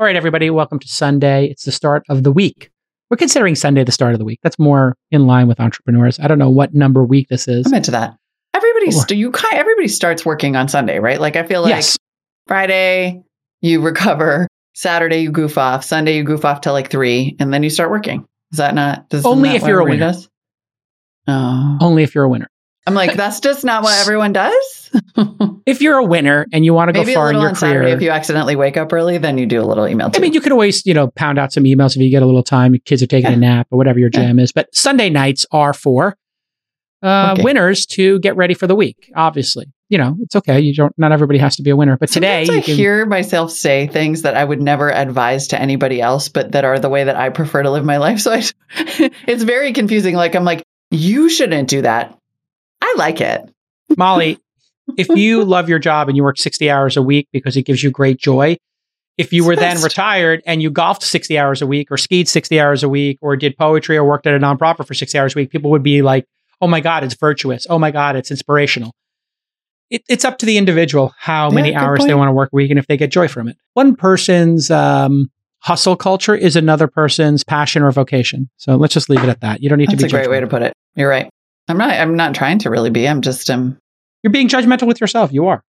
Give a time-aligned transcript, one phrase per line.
[0.00, 1.46] All right, everybody, welcome to Sunday.
[1.46, 2.70] It's the start of the week.
[3.10, 4.38] We're considering Sunday the start of the week.
[4.44, 6.20] That's more in line with entrepreneurs.
[6.20, 7.66] I don't know what number week this is.
[7.66, 8.16] I'm into that.
[8.54, 11.20] Everybody, st- you everybody starts working on Sunday, right?
[11.20, 11.98] Like I feel like yes.
[12.46, 13.24] Friday
[13.60, 17.64] you recover, Saturday you goof off, Sunday you goof off till like three, and then
[17.64, 18.24] you start working.
[18.52, 19.08] Is that not?
[19.08, 19.98] Does, Only if you're a winner.
[19.98, 20.28] Does?
[21.26, 22.48] Oh, Only if you're a winner.
[22.86, 24.77] I'm like that's just not what everyone does.
[25.66, 28.00] If you're a winner and you want to go far in your career, Saturday if
[28.00, 30.08] you accidentally wake up early, then you do a little email.
[30.10, 30.18] Too.
[30.18, 32.26] I mean, you could always, you know, pound out some emails if you get a
[32.26, 32.72] little time.
[32.72, 34.20] Your kids are taking a nap or whatever your Yeah.
[34.20, 34.50] jam is.
[34.52, 36.16] But Sunday nights are for
[37.02, 37.42] uh, Okay.
[37.42, 39.12] winners to get ready for the week.
[39.14, 40.58] Obviously, you know, it's okay.
[40.58, 40.92] You don't.
[40.98, 41.96] Not everybody has to be a winner.
[41.98, 42.76] But today, Sometimes you I can.
[42.76, 46.78] hear myself say things that I would never advise to anybody else, but that are
[46.78, 48.20] the way that I prefer to live my life.
[48.20, 48.42] So I,
[49.28, 50.14] it's very confusing.
[50.16, 52.18] Like I'm like, you shouldn't do that.
[52.82, 53.42] I like it.
[53.96, 54.38] Molly,
[54.96, 57.82] if you love your job and you work 60 hours a week because it gives
[57.82, 58.56] you great joy,
[59.16, 62.60] if you were then retired and you golfed 60 hours a week or skied 60
[62.60, 65.38] hours a week or did poetry or worked at a nonprofit for 60 hours a
[65.40, 66.24] week, people would be like,
[66.60, 67.66] oh my God, it's virtuous.
[67.68, 68.92] Oh my God, it's inspirational.
[69.90, 72.56] It, it's up to the individual how Yeah, many hours they want to work a
[72.56, 73.56] week and if they get joy from it.
[73.72, 78.50] One person's um, hustle culture is another person's passion or vocation.
[78.56, 79.62] So let's just leave it at that.
[79.62, 80.02] You don't need That's to be.
[80.02, 80.72] That's a great way to put it.
[80.94, 81.28] You're right.
[81.68, 81.90] I'm not.
[81.90, 83.08] I'm not trying to really be.
[83.08, 83.78] I'm just um.
[84.22, 85.32] You're being judgmental with yourself.
[85.32, 85.62] You are.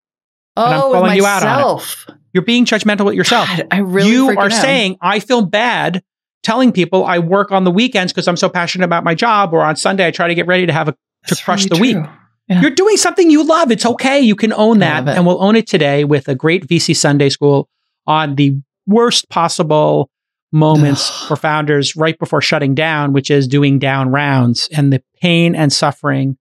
[0.56, 2.14] And I'm Oh, calling you out on it.
[2.32, 3.48] You're being judgmental with yourself.
[3.48, 4.10] God, I really.
[4.10, 4.50] you are am.
[4.50, 6.02] saying I feel bad
[6.42, 9.62] telling people I work on the weekends because I'm so passionate about my job, or
[9.62, 10.96] on Sunday I try to get ready to have a.
[11.28, 12.10] That's crush really the week.
[12.48, 12.60] Yeah.
[12.62, 13.70] You're doing something you love.
[13.70, 14.20] It's okay.
[14.20, 17.68] You can own that, and we'll own it today with a great VC Sunday School
[18.06, 20.10] on the worst possible
[20.50, 25.54] moments for founders right before shutting down, which is doing down rounds and the pain
[25.54, 26.38] and suffering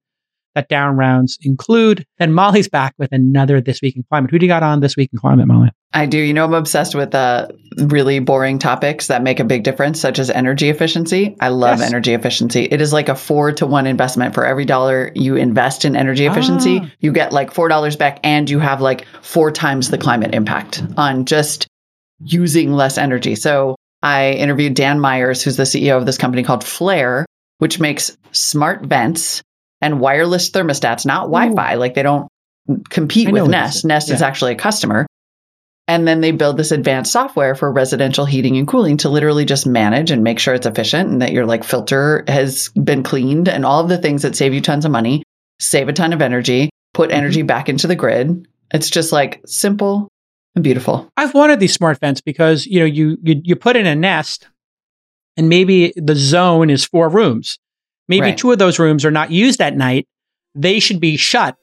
[0.57, 2.03] that down rounds include.
[2.17, 4.31] Then Molly's back with another This Week in Climate.
[4.31, 5.69] Who do you got on This Week in Climate, Molly?
[5.93, 6.17] I do.
[6.17, 10.17] You know, I'm obsessed with uh, really boring topics that make a big difference, such
[10.19, 11.35] as energy efficiency.
[11.39, 11.87] I love Yes.
[11.89, 12.63] energy efficiency.
[12.63, 16.25] It is like a four to one investment for every dollar you invest in energy
[16.25, 16.79] efficiency.
[16.83, 16.89] Ah.
[16.99, 20.83] You get like four dollars back, and you have like four times the climate impact
[20.97, 21.67] on just
[22.25, 23.35] using less energy.
[23.35, 27.25] So I interviewed Dan Myers, who's the CEO of this company called Flair,
[27.59, 29.41] which makes smart vents
[29.81, 31.75] and wireless thermostats, not Wi Fi.
[31.75, 32.27] Like they don't
[32.89, 33.85] compete I with Nest.
[33.85, 35.05] Nest is actually a customer.
[35.89, 39.65] And then they build this advanced software for residential heating and cooling to literally just
[39.65, 43.65] manage and make sure it's efficient and that your like filter has been cleaned and
[43.65, 45.23] all of the things that save you tons of money,
[45.61, 47.17] save a ton of energy, put Mm-hmm.
[47.17, 48.45] energy back into the grid.
[48.73, 50.09] It's just like simple
[50.55, 51.07] and beautiful.
[51.15, 54.49] I've wanted these smart vents because you know you you, you put in a nest,
[55.37, 57.59] and maybe the zone is four rooms.
[58.07, 58.37] Maybe Right.
[58.37, 60.07] two of those rooms are not used at night.
[60.55, 61.55] They should be shut.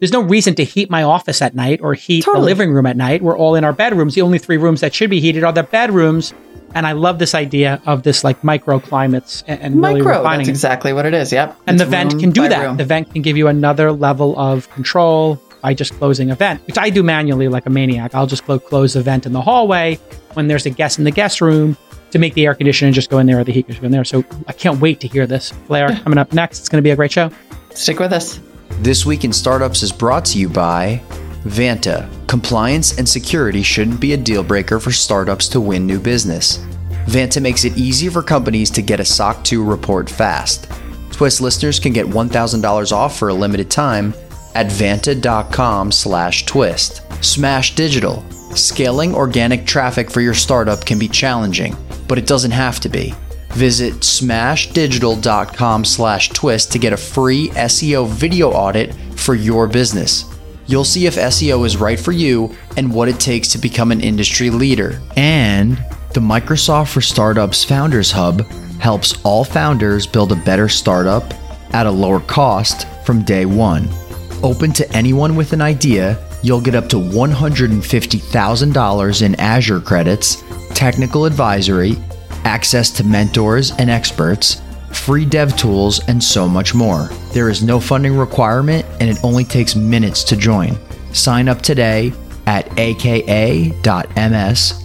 [0.00, 2.96] There's no reason to heat my office at night or heat the living room at
[2.96, 3.20] night.
[3.22, 4.14] We're all in our bedrooms.
[4.14, 6.32] The only three rooms that should be heated are the bedrooms.
[6.74, 10.48] And I love this idea of this like microclimates and, and really Micro, refining that's
[10.48, 10.52] it.
[10.52, 11.32] exactly what it is.
[11.32, 11.56] Yep.
[11.66, 12.64] And It's the vent can do that.
[12.66, 12.76] room.
[12.76, 16.78] The vent can give you another level of control by just closing a vent, which
[16.78, 18.14] I do manually like a maniac.
[18.14, 19.98] I'll just clo- close the vent in the hallway
[20.34, 21.76] when there's a guest in the guest room
[22.10, 23.92] to make the air conditioner just go in there or the heat just go in
[23.92, 24.04] there.
[24.04, 25.50] So I can't wait to hear this.
[25.66, 26.60] Flair, coming up next.
[26.60, 27.30] It's going to be a great show.
[27.74, 28.40] Stick with us.
[28.80, 31.02] This Week in Startups is brought to you by
[31.44, 32.08] Vanta.
[32.26, 36.58] Compliance and security shouldn't be a deal breaker for startups to win new business.
[37.06, 40.70] Vanta makes it easy for companies to get a SOC 2 report fast.
[41.10, 44.14] Twist listeners can get $1,000 off for a limited time
[44.54, 47.02] at vanta.com slash twist.
[47.24, 48.24] Smash Digital.
[48.54, 51.76] Scaling organic traffic for your startup can be challenging,
[52.06, 53.14] but it doesn't have to be.
[53.50, 60.24] Visit smashdigital.com slash twist to get a free SEO video audit for your business.
[60.66, 64.00] You'll see if SEO is right for you and what it takes to become an
[64.00, 65.00] industry leader.
[65.16, 65.78] And
[66.12, 68.42] the Microsoft for Startups Founders Hub
[68.80, 71.32] helps all founders build a better startup
[71.74, 73.88] at a lower cost from day one.
[74.42, 81.24] Open to anyone with an idea, you'll get up to $150,000 in Azure credits, technical
[81.24, 81.96] advisory,
[82.44, 84.62] access to mentors and experts,
[84.92, 87.08] free dev tools, and so much more.
[87.32, 90.76] There is no funding requirement and it only takes minutes to join.
[91.12, 92.12] Sign up today
[92.46, 93.72] at aka.ms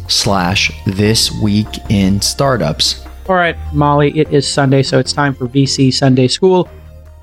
[0.09, 3.05] slash this week in startups.
[3.29, 6.69] All right, Molly, it is Sunday, so it's time for VC Sunday School.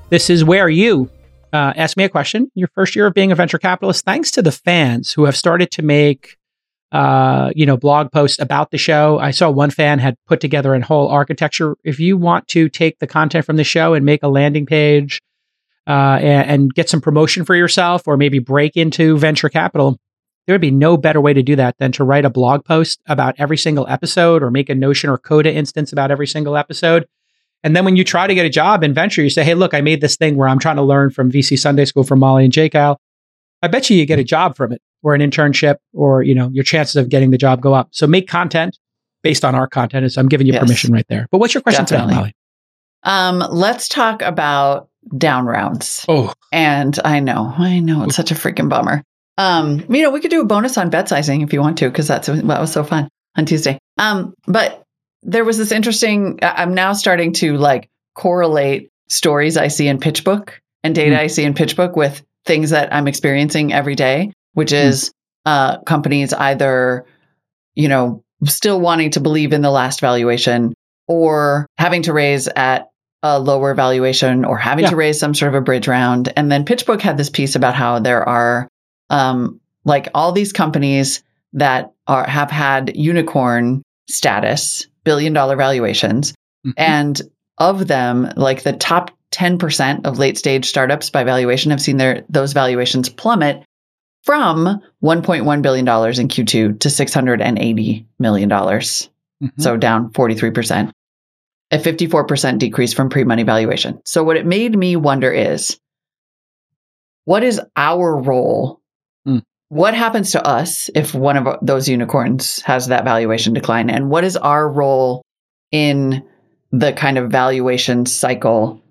[0.09, 1.11] This is where you
[1.53, 2.49] uh, ask me a question.
[2.55, 5.71] Your first year of being a venture capitalist, thanks to the fans who have started
[5.71, 6.37] to make,
[6.91, 9.19] uh, you know, blog posts about the show.
[9.19, 11.75] I saw one fan had put together a whole architecture.
[11.83, 15.21] If you want to take the content from the show and make a landing page
[15.87, 19.97] uh, and, and get some promotion for yourself, or maybe break into venture capital,
[20.47, 23.01] there would be no better way to do that than to write a blog post
[23.07, 27.05] about every single episode or make a Notion or Coda instance about every single episode.
[27.63, 29.73] And then when you try to get a job in venture, you say, Hey, look,
[29.73, 32.45] I made this thing where I'm trying to learn from VC Sunday School from Molly
[32.45, 32.97] and JCal.
[33.61, 36.49] I bet you you get a job from it or an internship or, you know,
[36.51, 37.89] your chances of getting the job go up.
[37.91, 38.77] So make content
[39.21, 40.11] based on our content.
[40.11, 40.61] So I'm giving you yes.
[40.61, 41.27] permission right there.
[41.31, 42.13] But what's your question Definitely.
[42.13, 42.35] today, Molly?
[43.03, 46.05] Um, let's talk about down rounds.
[46.07, 46.33] Oh.
[46.51, 49.03] And I know, I know it's such a freaking bummer.
[49.37, 51.89] Um, you know, we could do a bonus on bet sizing if you want to,
[51.89, 53.79] because that's that was so fun on Tuesday.
[53.97, 54.83] Um, but
[55.23, 56.39] there was this interesting.
[56.41, 60.51] I'm now starting to like correlate stories I see in PitchBook
[60.83, 61.19] and data mm.
[61.19, 64.77] I see in PitchBook with things that I'm experiencing every day, which hmm.
[64.77, 65.11] is mm.
[65.45, 67.05] uh, companies either,
[67.75, 70.73] you know, still wanting to believe in the last valuation
[71.07, 72.89] or having to raise at
[73.23, 74.89] a lower valuation or having yeah.
[74.89, 76.33] to raise some sort of a bridge round.
[76.35, 78.67] And then PitchBook had this piece about how there are
[79.11, 86.31] um, like all these companies that are have had unicorn status, billion dollar valuations,
[86.65, 86.71] mm-hmm.
[86.77, 87.21] and
[87.57, 92.25] of them, like the top 10% of late stage startups by valuation have seen their
[92.29, 93.63] those valuations plummet
[94.23, 99.09] from 1.1 billion dollars in Q2 to 680 million dollars.
[99.41, 99.61] Mm-hmm.
[99.61, 100.91] So down 43%.
[101.73, 104.01] A 54% decrease from pre-money valuation.
[104.05, 105.79] So what it made me wonder is
[107.23, 108.80] what is our role.
[109.71, 113.89] What happens to us if one of those unicorns has that valuation decline?
[113.89, 115.21] And what is our role
[115.71, 116.27] in
[116.73, 118.83] the kind of valuation cycle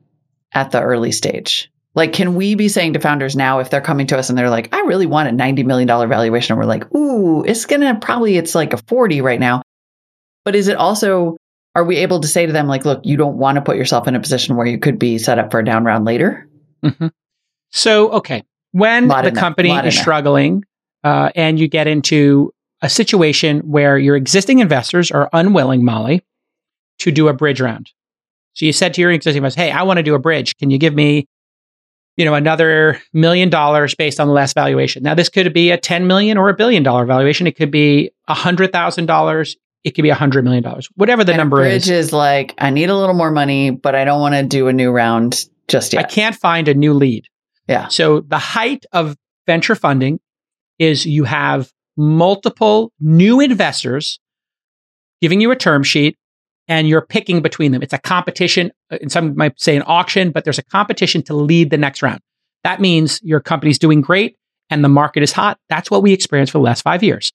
[0.54, 1.70] at the early stage?
[1.94, 4.48] Like, can we be saying to founders now if they're coming to us and they're
[4.48, 6.54] like, I really want a $90 million valuation?
[6.54, 9.60] And we're like, ooh, it's going to probably, it's like a 40 right now.
[10.46, 11.36] But is it also,
[11.74, 14.08] are we able to say to them, like, look, you don't want to put yourself
[14.08, 16.48] in a position where you could be set up for a down round later?
[16.82, 17.08] Mm-hmm.
[17.68, 20.64] So, okay when the company is struggling
[21.04, 22.52] uh, and you get into
[22.82, 26.24] a situation where your existing investors are unwilling, Molly,
[26.98, 27.90] to do a bridge round.
[28.54, 30.56] So you said to your existing investors, "Hey, I want to do a bridge.
[30.56, 31.26] Can you give me,
[32.16, 35.78] you know, another million dollars based on the last valuation?" Now, this could be a
[35.78, 37.46] ten million or a billion dollar valuation.
[37.46, 39.56] It could be a hundred thousand dollars.
[39.84, 40.88] It could be a hundred million dollars.
[40.96, 41.86] Whatever the and number bridge is.
[41.86, 44.68] Bridge is like, I need a little more money, but I don't want to do
[44.68, 46.04] a new round just yet.
[46.04, 47.26] I can't find a new lead.
[47.66, 47.88] Yeah.
[47.88, 49.16] So the height of
[49.46, 50.20] venture funding
[50.80, 54.18] is you have multiple new investors
[55.20, 56.16] giving you a term sheet
[56.66, 57.82] and you're picking between them.
[57.82, 58.72] It's a competition.
[58.90, 62.02] And uh, some might say an auction, but there's a competition to lead the next
[62.02, 62.20] round.
[62.64, 64.36] That means your company's doing great
[64.70, 65.58] and the market is hot.
[65.68, 67.30] That's what we experienced for the last five years.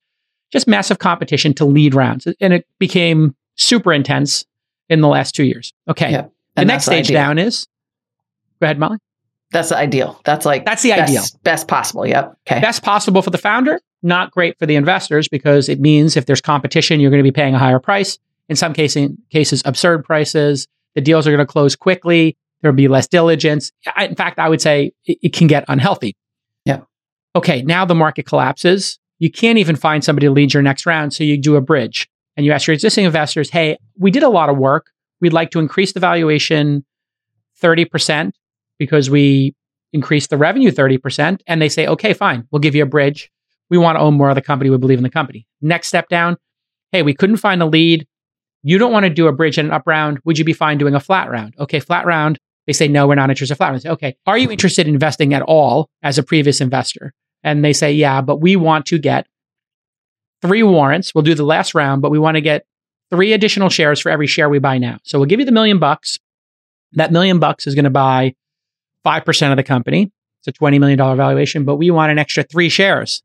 [0.52, 2.28] Just massive competition to lead rounds.
[2.40, 4.46] And it became super intense
[4.90, 5.74] in the last two years.
[5.88, 6.12] Okay.
[6.12, 6.28] Yeah.
[6.56, 7.68] The next stage down is
[8.60, 8.98] go ahead, Molly.
[9.56, 10.20] That's the ideal.
[10.26, 11.24] That's like that's the best, ideal.
[11.44, 12.06] Best possible.
[12.06, 12.38] Yep.
[12.46, 12.60] Okay.
[12.60, 13.80] Best possible for the founder.
[14.04, 17.32] Not great for the investors because it means if there's competition, you're going to be
[17.32, 18.20] paying a higher price.
[18.50, 20.68] In some cases, cases absurd prices.
[20.96, 22.36] The deals are going to close quickly.
[22.62, 23.72] There'll be less diligence.
[23.96, 26.18] I, in fact, I would say it, it can get unhealthy.
[26.66, 26.82] Yeah.
[27.34, 27.62] Okay.
[27.62, 29.00] Now the market collapses.
[29.20, 31.14] You can't even find somebody to lead your next round.
[31.14, 34.30] So you do a bridge and you ask your existing investors, Hey, we did a
[34.30, 34.88] lot of work.
[35.22, 36.84] We'd like to increase the valuation
[37.64, 38.34] 30%
[38.80, 39.56] because we
[39.94, 41.42] increased the revenue 30%.
[41.48, 43.32] And they say, okay, fine, we'll give you a bridge.
[43.70, 44.70] We want to own more of the company.
[44.70, 45.48] We believe in the company.
[45.62, 46.38] Next step down,
[46.92, 48.08] hey, we couldn't find a lead.
[48.64, 50.20] You don't want to do a bridge and an up round.
[50.26, 51.56] Would you be fine doing a flat round?
[51.60, 52.38] Okay, flat round.
[52.68, 53.82] They say, no, we're not interested in flat round.
[53.82, 57.14] Say, okay, are you interested in investing at all as a previous investor?
[57.44, 59.28] And they say, yeah, but we want to get
[60.42, 61.14] three warrants.
[61.14, 62.66] We'll do the last round, but we want to get
[63.12, 65.00] three additional shares for every share we buy now.
[65.04, 66.18] So we'll give you the million bucks.
[66.94, 68.36] That million bucks is going to buy
[69.06, 70.12] 5% of the company.
[70.40, 73.22] It's a $20 million valuation, but we want an extra three shares.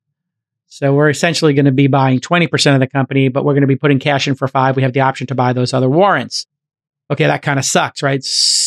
[0.67, 3.67] So we're essentially going to be buying 20% of the company, but we're going to
[3.67, 4.77] be putting cash in for five.
[4.77, 6.47] We have the option to buy those other warrants.
[7.11, 8.25] Okay, that kind of sucks, right?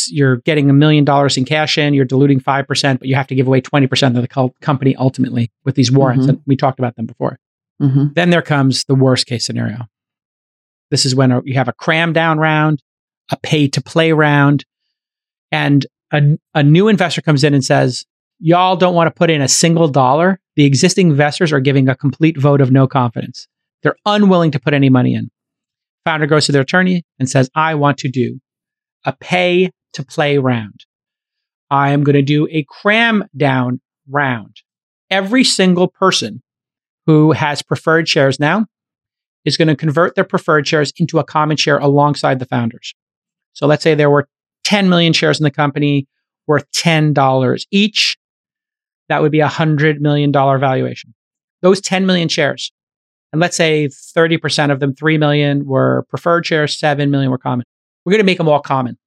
[0.10, 3.36] You're getting a million dollars in cash in, you're diluting 5%, but you have to
[3.36, 6.24] give away 20% of the company ultimately with these warrants.
[6.24, 6.30] Mm-hmm.
[6.32, 7.40] And we talked about them before.
[7.82, 8.08] Mm-hmm.
[8.14, 9.88] Then there comes the worst case scenario.
[10.92, 12.84] This is when you have a cram down round,
[13.32, 14.66] a pay to play round,
[15.50, 18.06] and a, a new investor comes in and says,
[18.40, 21.96] y'all don't want to put in a single dollar, the existing investors are giving a
[21.96, 23.48] complete vote of no confidence.
[23.82, 25.30] They're unwilling to put any money in.
[26.06, 28.40] Founder goes to their attorney and says, I want to do
[29.06, 30.86] a pay to play round.
[31.70, 34.58] I am going to do a cram down round.
[35.10, 36.42] Every single person
[37.06, 38.68] who has preferred shares now
[39.46, 42.94] is going to convert their preferred shares into a common share alongside the founders.
[43.54, 44.28] So let's say there were
[44.64, 46.08] 10 million shares in the company
[46.48, 48.18] worth $10 each.
[49.10, 51.14] That would be a $100 million valuation.
[51.62, 52.72] those 10 million shares,
[53.32, 57.66] and let's say 30% of them, 3 million were preferred shares, 7 million were common.
[58.06, 58.98] We're going to make them all common.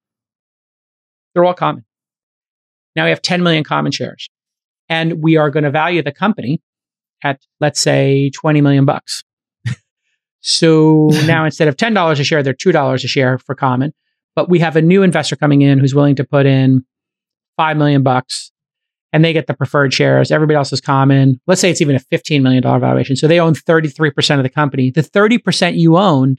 [1.33, 1.85] They're all common.
[2.95, 4.27] Now we have 10 million common shares
[4.89, 6.61] and we are going to value the company
[7.23, 9.23] at, let's say, 20 million bucks.
[10.41, 13.93] so now instead of $10 a share, they're $2 a share for common.
[14.37, 16.85] But we have a new investor coming in who's willing to put in
[17.57, 18.51] 5 million bucks
[19.11, 20.29] and they get the preferred shares.
[20.29, 21.41] Everybody else is common.
[21.47, 23.15] Let's say it's even a $15 million valuation.
[23.15, 24.91] So they own 33% of the company.
[24.91, 26.37] The 30% you owned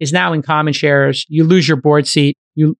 [0.00, 1.24] is now in common shares.
[1.28, 2.36] You lose your board seat.
[2.56, 2.76] You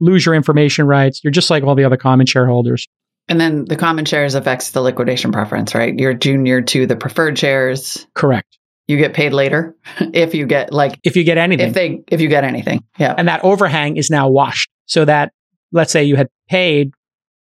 [0.00, 1.22] lose your information rights.
[1.22, 2.88] You're just like all the other common shareholders.
[3.28, 5.94] And then the common shares affects the liquidation preference, right?
[5.98, 8.06] You're junior to the preferred shares.
[8.14, 8.56] Correct.
[8.90, 9.76] You get paid later
[10.12, 11.68] if you get like if you get anything.
[11.68, 12.84] If they if you get anything.
[12.98, 13.14] Yeah.
[13.16, 14.68] And that overhang is now washed.
[14.86, 15.32] So that
[15.72, 16.92] let's say you had paid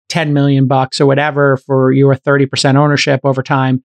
[0.09, 3.83] 10 million bucks or whatever for your 30% ownership over time.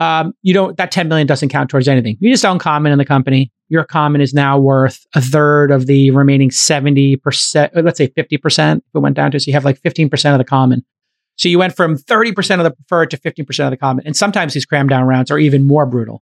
[0.00, 2.16] Um, you don't that 10 million doesn't count towards anything.
[2.20, 3.50] You just own common in the company.
[3.68, 8.82] Your common is now worth a third of the remaining 70%, let's say 50% if
[8.94, 10.84] it went down to so you have like 15% of the common.
[11.36, 14.06] So you went from 30% of the preferred to 15% of the common.
[14.06, 16.22] And sometimes these cram down rounds are even more brutal.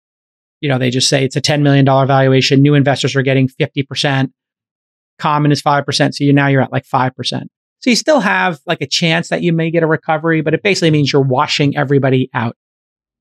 [0.62, 2.62] You know, they just say it's a $10 million valuation.
[2.62, 4.32] New investors are getting 50%.
[5.20, 6.14] Common is 5%.
[6.14, 7.48] So you now you're at like 5%.
[7.80, 10.64] So you still have like a chance that you may get a recovery, but it
[10.64, 12.56] basically means you're washing everybody out.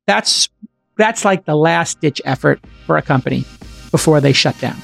[0.07, 0.49] That's
[0.97, 3.45] that's like the last ditch effort for a company
[3.91, 4.77] before they shut down.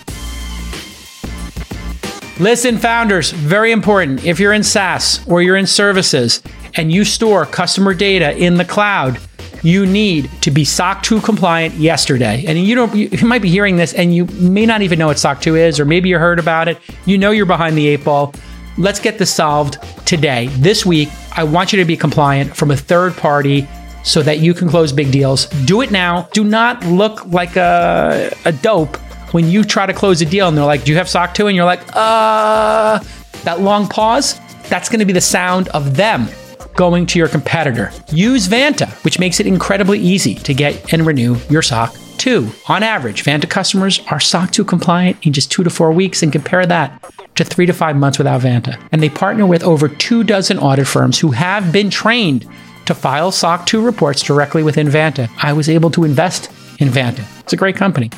[2.39, 4.25] Listen, founders, very important.
[4.25, 6.43] If you're in SaaS or you're in services
[6.75, 9.19] and you store customer data in the cloud,
[9.63, 12.45] you need to be SOC 2 compliant yesterday.
[12.47, 15.19] And you don't you might be hearing this and you may not even know what
[15.19, 16.79] SOC 2 is or maybe you heard about it.
[17.07, 18.35] You know you're behind the eight ball.
[18.79, 20.47] Let's get this solved today.
[20.59, 23.69] This week, I want you to be compliant from a third party
[24.03, 25.47] so that you can close big deals.
[25.67, 26.29] Do it now.
[26.33, 28.97] Do not look like a, a dope
[29.33, 31.47] when you try to close a deal and they're like, Do you have SOC 2?
[31.47, 32.99] And you're like, Uh,
[33.45, 36.29] that long pause, that's going to be the sound of them
[36.75, 37.93] going to your competitor.
[38.11, 42.51] Use Vanta, which makes it incredibly easy to get and renew your SOC 2.
[42.69, 46.33] On average, Vanta customers are SOC 2 compliant in just two to four weeks, and
[46.33, 47.03] compare that
[47.35, 48.81] to three to five months without Vanta.
[48.93, 52.47] And they partner with over two dozen audit firms who have been trained
[52.87, 55.31] to file SOC 2 reports directly within Vanta.
[55.43, 57.25] I was able to invest in Vanta.
[57.41, 58.11] It's a great company.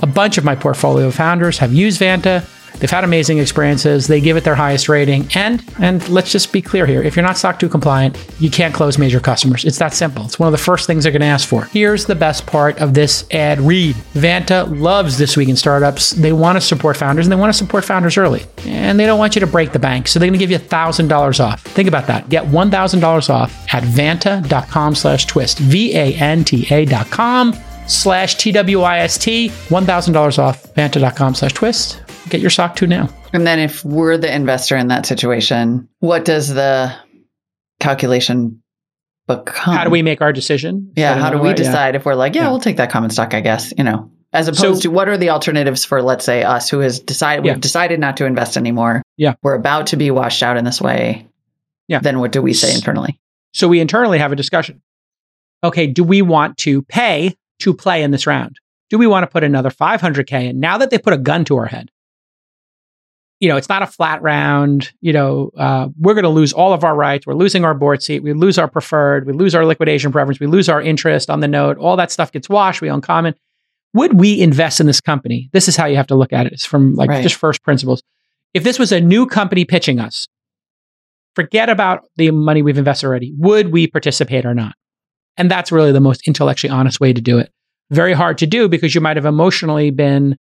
[0.00, 2.44] A bunch of my portfolio founders have used Vanta.
[2.78, 4.06] They've had amazing experiences.
[4.06, 5.28] They give it their highest rating.
[5.34, 7.02] And and let's just be clear here.
[7.02, 9.64] If you're not SOC 2 compliant, you can't close major customers.
[9.64, 10.24] It's that simple.
[10.24, 11.64] It's one of the first things they're going to ask for.
[11.66, 13.96] Here's the best part of this ad read.
[14.14, 16.10] Vanta loves this week in startups.
[16.10, 18.44] They want to support founders and they want to support founders early.
[18.64, 20.08] And they don't want you to break the bank.
[20.08, 21.62] So they're going to give you $1,000 off.
[21.62, 22.28] Think about that.
[22.28, 25.58] Get $1,000 off at vanta.com slash twist.
[25.58, 27.54] V-A-N-T-A dot com
[27.86, 29.48] slash T-W-I-S-T.
[29.48, 33.08] $1,000 off vanta.com slash twist get your SOC 2 now.
[33.32, 36.94] And then if we're the investor in that situation, what does the
[37.80, 38.62] calculation
[39.26, 39.74] become?
[39.74, 40.92] How do we make our decision?
[40.96, 41.14] Yeah.
[41.14, 41.54] How do we way?
[41.54, 42.00] decide yeah.
[42.00, 44.48] if we're like, yeah, yeah, we'll take that common stock, I guess, you know, as
[44.48, 47.52] opposed so, to what are the alternatives for, let's say, us who has decided, yeah.
[47.52, 49.02] we've decided not to invest anymore.
[49.16, 49.34] Yeah.
[49.42, 51.26] We're about to be washed out in this way.
[51.88, 52.00] Yeah.
[52.00, 53.18] Then what do we say internally?
[53.54, 54.82] So we internally have a discussion.
[55.64, 55.86] Okay.
[55.86, 58.58] Do we want to pay to play in this round?
[58.90, 61.56] Do we want to put another 500K in now that they put a gun to
[61.56, 61.90] our head?
[63.40, 64.92] You know, it's not a flat round.
[65.00, 67.26] You know, uh, we're going to lose all of our rights.
[67.26, 68.20] We're losing our board seat.
[68.20, 69.26] We lose our preferred.
[69.26, 70.40] We lose our liquidation preference.
[70.40, 71.78] We lose our interest on the note.
[71.78, 72.80] All that stuff gets washed.
[72.80, 73.34] We own common.
[73.94, 75.48] Would we invest in this company?
[75.52, 76.52] This is how you have to look at it.
[76.52, 77.22] It's from like right.
[77.22, 78.02] just first principles.
[78.54, 80.26] If this was a new company pitching us,
[81.34, 83.32] forget about the money we've invested already.
[83.38, 84.74] Would we participate or not?
[85.36, 87.52] And that's really the most intellectually honest way to do it.
[87.90, 90.36] Very hard to do because you might have emotionally been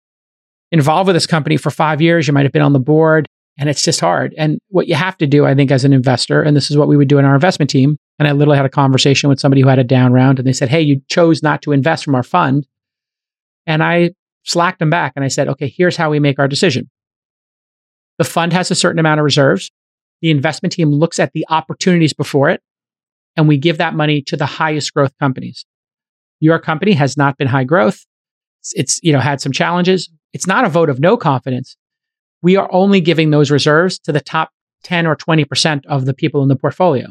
[0.74, 2.28] involved with this company for five years.
[2.28, 3.28] You might have been on the board
[3.58, 4.34] and it's just hard.
[4.38, 6.88] And what you have to do, I think, as an investor, and this is what
[6.88, 7.96] we would do in our investment team.
[8.18, 10.54] And I literally had a conversation with somebody who had a down round and they
[10.54, 12.68] said, Hey, you chose not to invest from our fund.
[13.68, 14.12] And I
[14.44, 16.90] slacked them back and I said, Okay, here's how we make our decision.
[18.18, 19.72] The fund has a certain amount of reserves.
[20.22, 22.62] The investment team looks at the opportunities before it,
[23.36, 25.66] and we give that money to the highest growth companies.
[26.40, 28.06] Your company has not been high growth.
[28.74, 30.10] It's, you know had some challenges.
[30.34, 31.78] It's not a vote of no confidence.
[32.42, 34.52] We are only giving those reserves to the top
[34.84, 37.08] 10 or 20% of the people in the portfolio.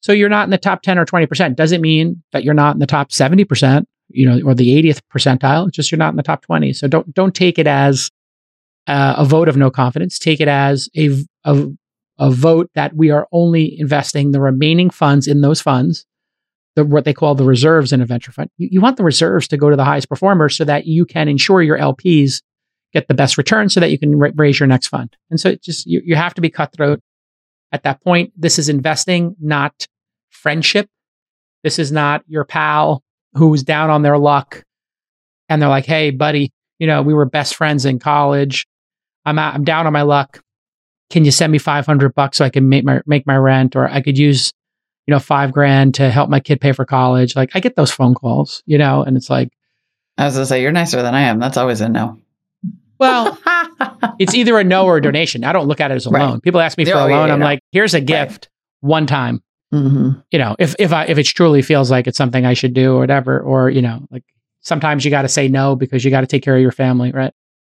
[0.00, 1.56] So you're not in the top 10 or 20%.
[1.56, 5.66] Doesn't mean that you're not in the top 70%, you know, or the 80th percentile.
[5.66, 6.72] It's just you're not in the top 20.
[6.72, 8.10] So don't don't take it as
[8.86, 10.18] uh, a vote of no confidence.
[10.18, 11.10] Take it as a,
[11.44, 11.68] a
[12.18, 16.04] a vote that we are only investing the remaining funds in those funds
[16.76, 18.50] the, what they call the reserves in a venture fund.
[18.56, 21.28] You, you want the reserves to go to the highest performers so that you can
[21.28, 22.42] ensure your LPs
[22.92, 25.16] get the best return so that you can ra- raise your next fund.
[25.30, 27.00] And so it just, you, you have to be cutthroat
[27.72, 28.32] at that point.
[28.36, 29.86] This is investing, not
[30.30, 30.88] friendship.
[31.64, 33.02] This is not your pal
[33.34, 34.64] who's down on their luck
[35.48, 38.66] and they're like, "Hey, buddy, you know, we were best friends in college.
[39.24, 40.42] I'm out, I'm down on my luck.
[41.10, 43.88] Can you send me 500 bucks so I can make my make my rent or
[43.88, 44.52] I could use,
[45.08, 47.90] you know, 5 grand to help my kid pay for college." Like I get those
[47.90, 49.48] phone calls, you know, and it's like
[50.18, 51.38] I was gonna say you're nicer than I am.
[51.40, 52.18] That's always a no.
[52.98, 53.38] well,
[54.18, 55.44] it's either a no or a donation.
[55.44, 56.22] I don't look at it as a Right.
[56.28, 56.40] loan.
[56.40, 57.28] People ask me for a loan.
[57.28, 58.48] yeah, I'm like, here's a gift
[58.80, 59.42] one time.
[59.72, 62.74] hmm You know, if if I if it truly feels like it's something I should
[62.74, 64.24] do or whatever, or you know, like
[64.60, 67.10] sometimes you got to say no because you got to take care of your family,
[67.12, 67.32] right?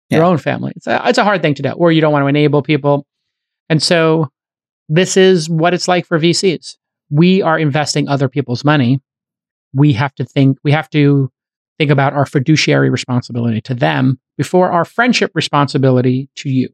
[0.10, 0.74] Your own family.
[0.76, 3.08] It's a it's a hard thing to do, or you don't want to enable people.
[3.70, 4.30] And so,
[4.90, 6.76] this is what it's like for VCs.
[7.14, 9.00] We are investing other people's money.
[9.72, 10.58] We have to think.
[10.64, 11.32] We have to
[11.78, 16.70] think about our fiduciary responsibility to them before our friendship responsibility to you.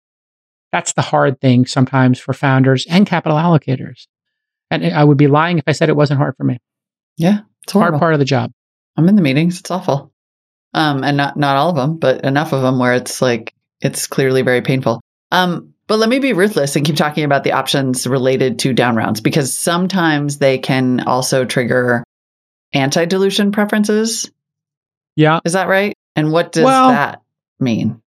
[0.72, 4.08] That's the hard thing sometimes for founders and capital allocators.
[4.72, 6.60] And I would be lying if I said it wasn't hard for me.
[7.18, 8.52] Yeah, it's Hard part of the job.
[8.96, 9.60] I'm in the meetings.
[9.60, 10.14] It's awful.
[10.74, 14.08] Um, and not not all of them, but enough of them where it's like it's
[14.08, 15.02] clearly very painful.
[15.32, 18.96] Um, but let me be ruthless and keep talking about the options related to down
[18.96, 22.04] rounds because sometimes they can also trigger
[22.74, 24.32] anti-dilution preferences.
[25.16, 25.40] Yeah.
[25.44, 25.96] Is that right?
[26.16, 27.22] And what does Well- that
[27.60, 28.02] mean?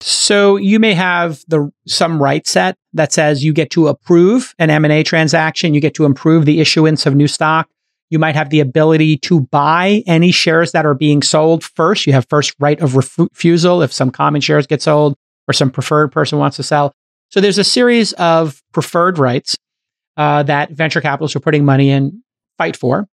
[0.00, 4.70] So you may have the some right set that says you get to approve an
[4.70, 7.68] M&A transaction, you get to improve the issuance of new stock.
[8.08, 12.06] You might have the ability to buy any shares that are being sold first.
[12.06, 15.16] You have first right of refu- refusal if some common shares get sold
[15.50, 16.92] or some preferred person wants to sell.
[17.28, 19.56] So there's a series of preferred rights
[20.16, 22.22] uh, that venture capitalists are putting money in
[22.58, 23.08] fight for,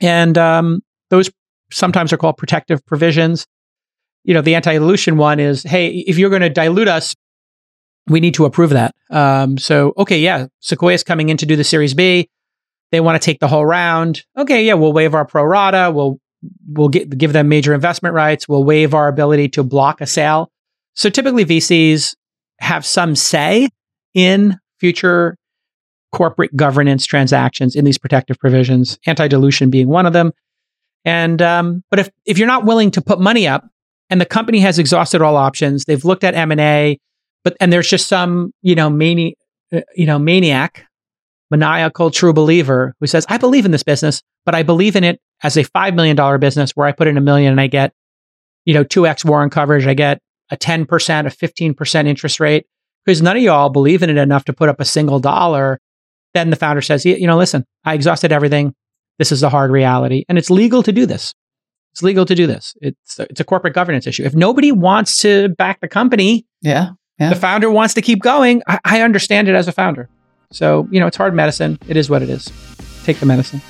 [0.00, 1.30] and um, those
[1.70, 3.46] sometimes are called protective provisions
[4.28, 7.16] you know, the anti-dilution one is, hey, if you're going to dilute us,
[8.08, 8.94] we need to approve that.
[9.10, 12.28] Um, so, okay, yeah, Sequoia's coming in to do the Series B.
[12.92, 14.24] They want to take the whole round.
[14.36, 15.90] Okay, yeah, we'll waive our pro rata.
[15.90, 16.20] We'll
[16.66, 18.46] we'll get, give them major investment rights.
[18.46, 20.50] We'll waive our ability to block a sale.
[20.98, 22.16] So typically, VCs
[22.58, 23.68] have some say
[24.14, 25.36] in future
[26.10, 28.98] corporate governance transactions in these protective provisions.
[29.06, 30.32] Anti-dilution being one of them.
[31.04, 33.64] And um, but if if you're not willing to put money up,
[34.10, 35.84] and the company has exhausted all options.
[35.84, 36.98] They've looked at M and A,
[37.44, 39.36] but and there's just some you know mani-
[39.72, 40.84] uh, you know maniac,
[41.52, 45.20] maniacal true believer who says, "I believe in this business, but I believe in it
[45.44, 47.92] as a five million dollar business where I put in a million and I get
[48.64, 52.40] you know two x warrant coverage, I get a ten percent, a fifteen percent interest
[52.40, 52.66] rate."
[53.04, 55.80] Because none of y'all believe in it enough to put up a single dollar,
[56.34, 58.74] then the founder says, "You you know, listen, I exhausted everything.
[59.18, 61.34] This is the hard reality, and it's legal to do this."
[61.92, 62.74] It's legal to do this.
[62.80, 64.22] It's it's a corporate governance issue.
[64.22, 66.90] If nobody wants to back the company, Yeah.
[67.18, 67.30] Yeah.
[67.30, 68.62] the founder wants to keep going.
[68.68, 70.08] I, I understand it as a founder.
[70.52, 71.78] So you know, it's hard medicine.
[71.88, 72.52] It is what it is.
[73.04, 73.60] Take the medicine.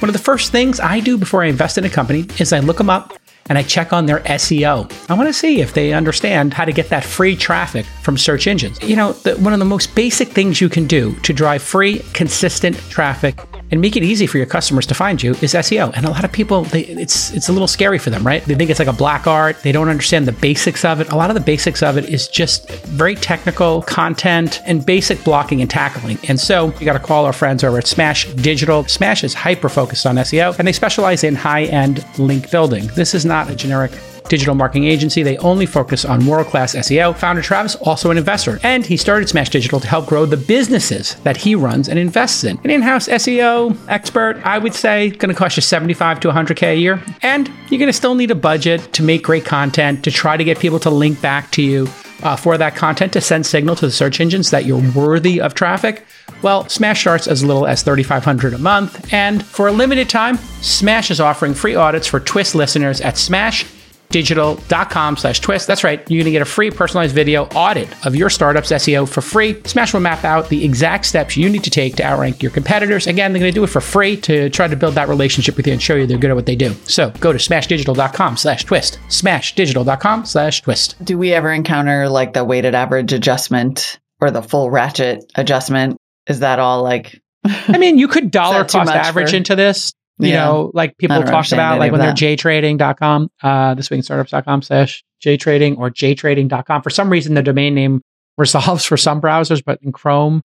[0.00, 2.60] One of the first things I do before I invest in a company is I
[2.60, 3.12] look them up
[3.48, 5.10] and I check on their SEO.
[5.10, 8.46] I want to see if they understand how to get that free traffic from search
[8.46, 8.82] engines.
[8.82, 12.00] You know, the, one of the most basic things you can do to drive free,
[12.12, 13.38] consistent traffic
[13.70, 15.92] and make it easy for your customers to find you is SEO.
[15.94, 18.44] And a lot of people, they, it's it's a little scary for them, right?
[18.44, 19.62] They think it's like a black art.
[19.62, 21.10] They don't understand the basics of it.
[21.10, 25.60] A lot of the basics of it is just very technical content and basic blocking
[25.60, 26.18] and tackling.
[26.28, 28.84] And so you got to call our friends over at Smash Digital.
[28.84, 32.86] Smash is hyper focused on SEO, and they specialize in high end link building.
[32.94, 33.92] This is not a generic
[34.28, 35.22] digital marketing agency.
[35.22, 37.16] They only focus on world class SEO.
[37.16, 41.14] Founder Travis, also an investor, and he started Smash Digital to help grow the businesses
[41.24, 42.58] that he runs and invests in.
[42.64, 46.72] An in house SEO expert, I would say, going to cost you 75 to 100K
[46.72, 47.02] a year.
[47.22, 50.44] And you're going to still need a budget to make great content, to try to
[50.44, 51.88] get people to link back to you.
[52.22, 55.52] Uh, for that content to send signal to the search engines that you're worthy of
[55.52, 56.06] traffic?
[56.40, 59.12] Well, Smash starts as little as 3,500 a month.
[59.12, 63.66] And for a limited time, Smash is offering free audits for Twist listeners at Smash
[64.14, 65.66] digital.com slash twist.
[65.66, 65.98] That's right.
[66.08, 69.60] You're going to get a free personalized video audit of your startup's SEO for free.
[69.64, 73.08] Smash will map out the exact steps you need to take to outrank your competitors.
[73.08, 75.66] Again, they're going to do it for free to try to build that relationship with
[75.66, 76.72] you and show you they're good at what they do.
[76.84, 79.00] So go to smashdigital.com slash twist.
[79.08, 80.94] Smashdigital.com slash twist.
[81.04, 85.96] Do we ever encounter like the weighted average adjustment or the full ratchet adjustment?
[86.28, 89.92] Is that all like I mean, you could dollar cost average for- into this.
[90.18, 90.44] You Yeah.
[90.44, 92.16] know, like people talk about, like when they're that.
[92.38, 96.82] jtrading.com, uh, this week in startups.com slash jtrading or jtrading.com.
[96.82, 98.00] For some reason, the domain name
[98.38, 100.42] resolves for some browsers, but in Chrome,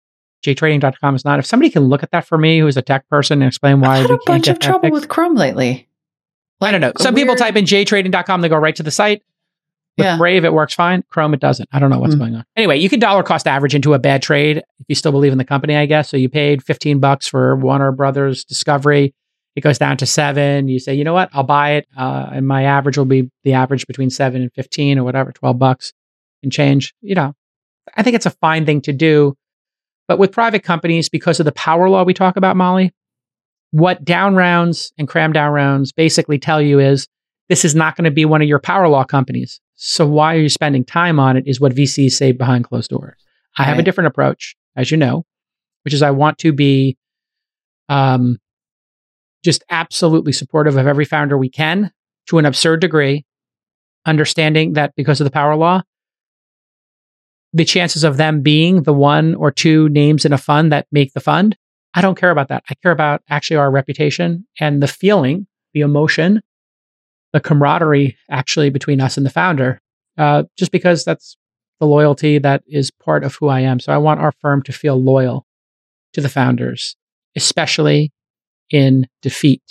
[0.45, 1.39] jtrading.com is not.
[1.39, 3.97] If somebody can look at that for me, who's a tech person, and explain why
[3.97, 4.93] I've had we a bunch of trouble fixed.
[4.93, 5.89] with Chrome lately.
[6.61, 6.89] I don't know.
[6.89, 9.23] Like, Some people type in jtrading.com, they go right to the site.
[9.99, 10.17] With Yeah.
[10.19, 11.03] Brave, it works fine.
[11.11, 11.69] Chrome, it doesn't.
[11.73, 12.19] I don't know what's Mm.
[12.19, 12.45] going on.
[12.55, 15.39] Anyway, you can dollar cost average into a bad trade if you still believe in
[15.39, 16.09] the company, I guess.
[16.11, 19.15] So you paid 15 bucks for Warner Brothers Discovery.
[19.57, 20.69] It goes down to seven.
[20.69, 21.31] You say, you know what?
[21.33, 21.89] I'll buy it.
[21.97, 25.59] Uh, and my average will be the average between seven and 15 or whatever, 12
[25.59, 25.93] bucks
[26.43, 26.95] and change.
[27.01, 27.35] You know,
[27.97, 29.35] I think it's a fine thing to do.
[30.09, 32.93] But with private companies, because of the power law we talk about, Molly,
[33.71, 37.09] what down rounds and cram down rounds basically tell you is
[37.49, 39.61] this is not going to be one of your power law companies.
[39.75, 43.21] So why are you spending time on it is what VCs say behind closed doors.
[43.59, 45.25] I have a different approach, as you know,
[45.85, 46.99] which is I want to be
[47.89, 48.39] um,
[49.47, 51.93] just absolutely supportive of every founder we can
[52.27, 53.25] to an absurd degree,
[54.05, 55.83] understanding that because of the power law,
[57.53, 61.13] the chances of them being the one or two names in a fund that make
[61.13, 61.57] the fund,
[61.95, 62.65] I don't care about that.
[62.69, 66.43] I care about actually our reputation and the feeling, the emotion,
[67.33, 69.81] the camaraderie actually between us and the founder,
[70.19, 71.37] uh, just because that's
[71.79, 73.79] the loyalty that is part of who I am.
[73.79, 75.47] So I want our firm to feel loyal
[76.15, 76.97] to the founders,
[77.37, 78.11] especially
[78.71, 79.63] in defeat,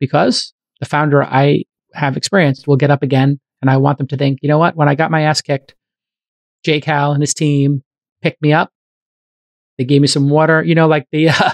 [0.00, 3.40] because the founder I have experienced will get up again.
[3.62, 4.76] And I want them to think, you know what?
[4.76, 5.74] When I got my ass kicked,
[6.66, 7.82] JCal and his team
[8.22, 8.70] picked me up.
[9.78, 11.52] They gave me some water, you know, like the uh,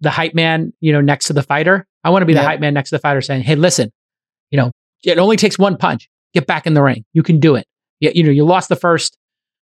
[0.00, 1.86] the hype man, you know, next to the fighter.
[2.04, 3.90] I want to be the hype man next to the fighter, saying, "Hey, listen,
[4.50, 4.70] you know,
[5.04, 6.08] it only takes one punch.
[6.34, 7.04] Get back in the ring.
[7.12, 7.66] You can do it.
[8.00, 9.16] You, you know, you lost the first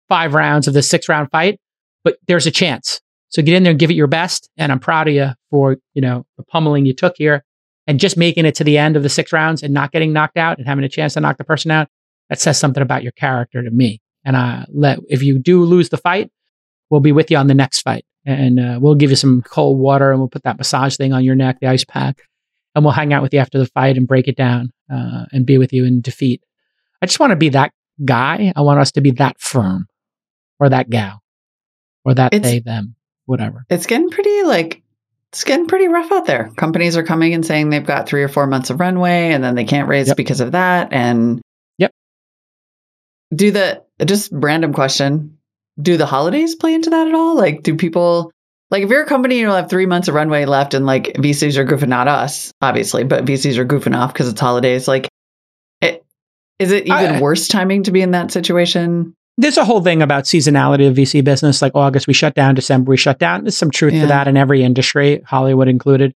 [0.08, 1.58] five rounds of the six round fight,
[2.04, 3.00] but there's a chance.
[3.30, 4.50] So get in there and give it your best.
[4.56, 7.44] And I'm proud of you for you know the pummeling you took here,
[7.86, 10.36] and just making it to the end of the six rounds and not getting knocked
[10.36, 11.88] out and having a chance to knock the person out.
[12.28, 14.00] That says something about your character to me.
[14.24, 16.30] And uh, let if you do lose the fight,
[16.90, 19.78] we'll be with you on the next fight, and uh, we'll give you some cold
[19.78, 22.20] water, and we'll put that massage thing on your neck, the ice pack,
[22.74, 25.46] and we'll hang out with you after the fight and break it down uh, and
[25.46, 26.42] be with you in defeat.
[27.02, 27.72] I just want to be that
[28.04, 28.52] guy.
[28.54, 29.88] I want us to be that firm,
[30.60, 31.22] or that gal,
[32.04, 32.94] or that It's- they them,
[33.30, 33.64] whatever.
[33.70, 34.82] It's getting pretty like
[35.32, 36.50] it's getting pretty rough out there.
[36.56, 39.54] Companies are coming and saying they've got three or four months of runway and then
[39.54, 40.16] they can't raise Yep.
[40.16, 40.92] because of that.
[40.92, 41.40] And
[41.78, 41.92] Yep.
[43.34, 45.38] Do the just random question.
[45.80, 47.36] Do the holidays play into that at all?
[47.36, 48.32] Like do people
[48.70, 51.56] like if you're a company you'll have three months of runway left and like VCs
[51.56, 55.08] are goofing not us, obviously, but VCs are goofing off because it's holidays, like
[55.80, 56.04] it
[56.58, 59.14] is it even I- worse timing to be in that situation?
[59.40, 61.62] There's a whole thing about seasonality of VC business.
[61.62, 62.54] Like August, we shut down.
[62.54, 63.44] December, we shut down.
[63.44, 64.02] There's some truth Yeah.
[64.02, 66.14] to that in every industry, Hollywood included.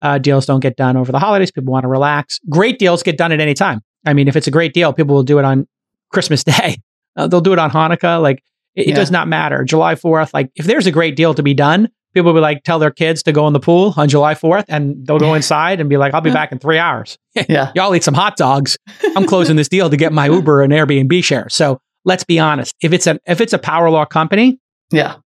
[0.00, 1.50] Uh, deals don't get done over the holidays.
[1.50, 2.40] People want to relax.
[2.48, 3.80] Great deals get done at any time.
[4.06, 5.68] I mean, if it's a great deal, people will do it on
[6.12, 6.78] Christmas Day.
[7.14, 8.20] Uh, they'll do it on Hanukkah.
[8.20, 8.42] Like
[8.74, 9.64] it, it does not matter.
[9.64, 12.64] July 4th, like if there's a great deal to be done, people will be like
[12.64, 15.78] tell their kids to go in the pool on July 4th and they'll go inside
[15.78, 16.34] and be like, I'll be Yeah.
[16.40, 17.18] back in three hours.
[17.48, 17.70] Yeah.
[17.74, 18.78] Y'all eat some hot dogs.
[19.14, 21.48] I'm closing this deal to get my Uber and Airbnb share.
[21.50, 22.74] So let's be honest.
[22.82, 24.58] If it's a if it's a power law company,
[24.90, 25.16] Yeah.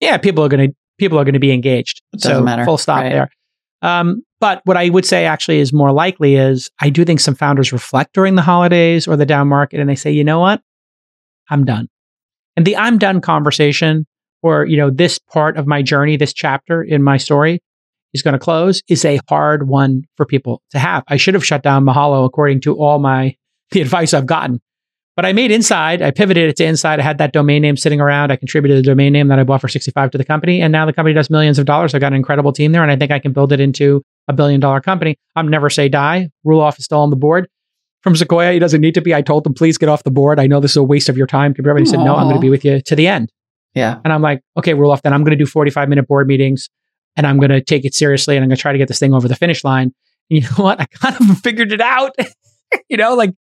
[0.00, 2.02] yeah, people are gonna people are gonna be engaged.
[2.12, 2.64] It doesn't so matter.
[2.64, 3.12] full stop Right.
[3.12, 3.30] there.
[3.82, 7.34] Um, but what I would say actually is more likely is I do think some
[7.34, 10.60] founders reflect during the holidays or the down market and they say, you know what?
[11.50, 11.88] I'm done.
[12.56, 14.04] And the I'm done conversation
[14.42, 17.60] or, you know, this part of my journey, this chapter in my story
[18.14, 21.04] is going to close is a hard one for people to have.
[21.08, 23.36] I should have shut down Mahalo according to all my
[23.70, 24.60] the advice I've gotten.
[25.18, 27.00] But I made inside, I pivoted it to inside.
[27.00, 28.30] I had that domain name sitting around.
[28.30, 30.62] I contributed the domain name that I bought for 65 to the company.
[30.62, 31.92] And now the company does millions of dollars.
[31.92, 32.84] I've got an incredible team there.
[32.84, 35.16] And I think I can build it into a billion dollar company.
[35.34, 36.30] I'm never say die.
[36.46, 37.48] Roelof is still on the board.
[38.02, 39.12] From Sequoia, he doesn't need to be.
[39.12, 40.38] I told them, please get off the board.
[40.38, 41.52] I know this is a waste of your time.
[41.58, 43.32] Everybody said, no, I'm going to be with you to the end.
[43.74, 43.98] Yeah.
[44.04, 46.70] And I'm like, okay, Roelof, then I'm going to do 45 minute board meetings
[47.16, 49.00] and I'm going to take it seriously and I'm going to try to get this
[49.00, 49.92] thing over the finish line.
[50.30, 50.80] And you know what?
[50.80, 52.14] I kind of figured it out.
[52.88, 53.34] you know, like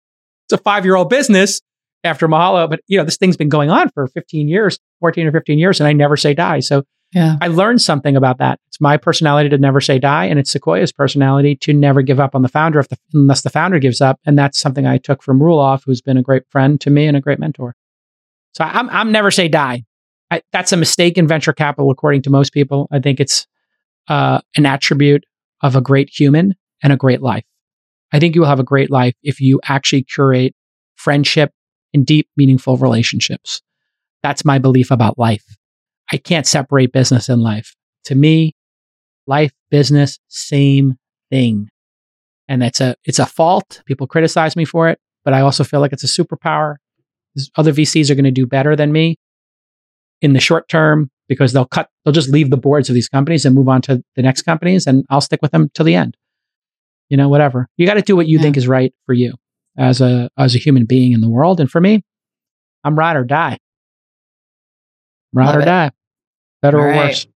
[0.46, 1.62] it's a five year old business
[2.04, 5.32] after Mahalo, but you know, this thing's been going on for 15 years, 14 or
[5.32, 6.60] 15 years, and I never say die.
[6.60, 7.36] So Yeah.
[7.42, 8.60] I learned something about that.
[8.68, 12.36] It's my personality to never say die, and it's Sequoia's personality to never give up
[12.36, 14.20] on the founder if the, unless the founder gives up.
[14.26, 17.18] And that's something I took from Roelof, who's been a great friend to me and
[17.18, 17.76] a great mentor.
[18.54, 19.84] So I'm, I'm never say die.
[20.32, 22.88] I, that's a mistake in venture capital, according to most people.
[22.92, 23.48] I think it's
[24.08, 25.26] uh, an attribute
[25.62, 27.46] of a great human and a great life.
[28.16, 30.54] I think you will have a great life if you actually curate
[30.96, 31.52] friendship
[31.94, 33.62] and deep, meaningful relationships.
[34.24, 35.44] That's my belief about life.
[36.14, 37.76] I can't separate business and life.
[38.06, 38.56] To me,
[39.28, 40.96] life, business, same
[41.30, 41.68] thing.
[42.48, 43.82] And that's a it's a fault.
[43.86, 46.76] People criticize me for it, but I also feel like it's a superpower.
[47.58, 49.18] Other VCs are going to do better than me
[50.22, 53.44] in the short term, because they'll cut, they'll just leave the boards of these companies
[53.44, 56.16] and move on to the next companies, and I'll stick with them till the end.
[57.10, 57.68] You know, whatever.
[57.78, 58.44] You got to do what you Yeah.
[58.44, 59.34] think is right for you
[59.78, 61.60] as a as a human being in the world.
[61.60, 62.04] And for me,
[62.84, 63.58] I'm ride or die.
[65.34, 65.66] Ride Love or it.
[65.66, 65.92] die.
[66.62, 67.06] Better All or right.
[67.08, 67.28] worse.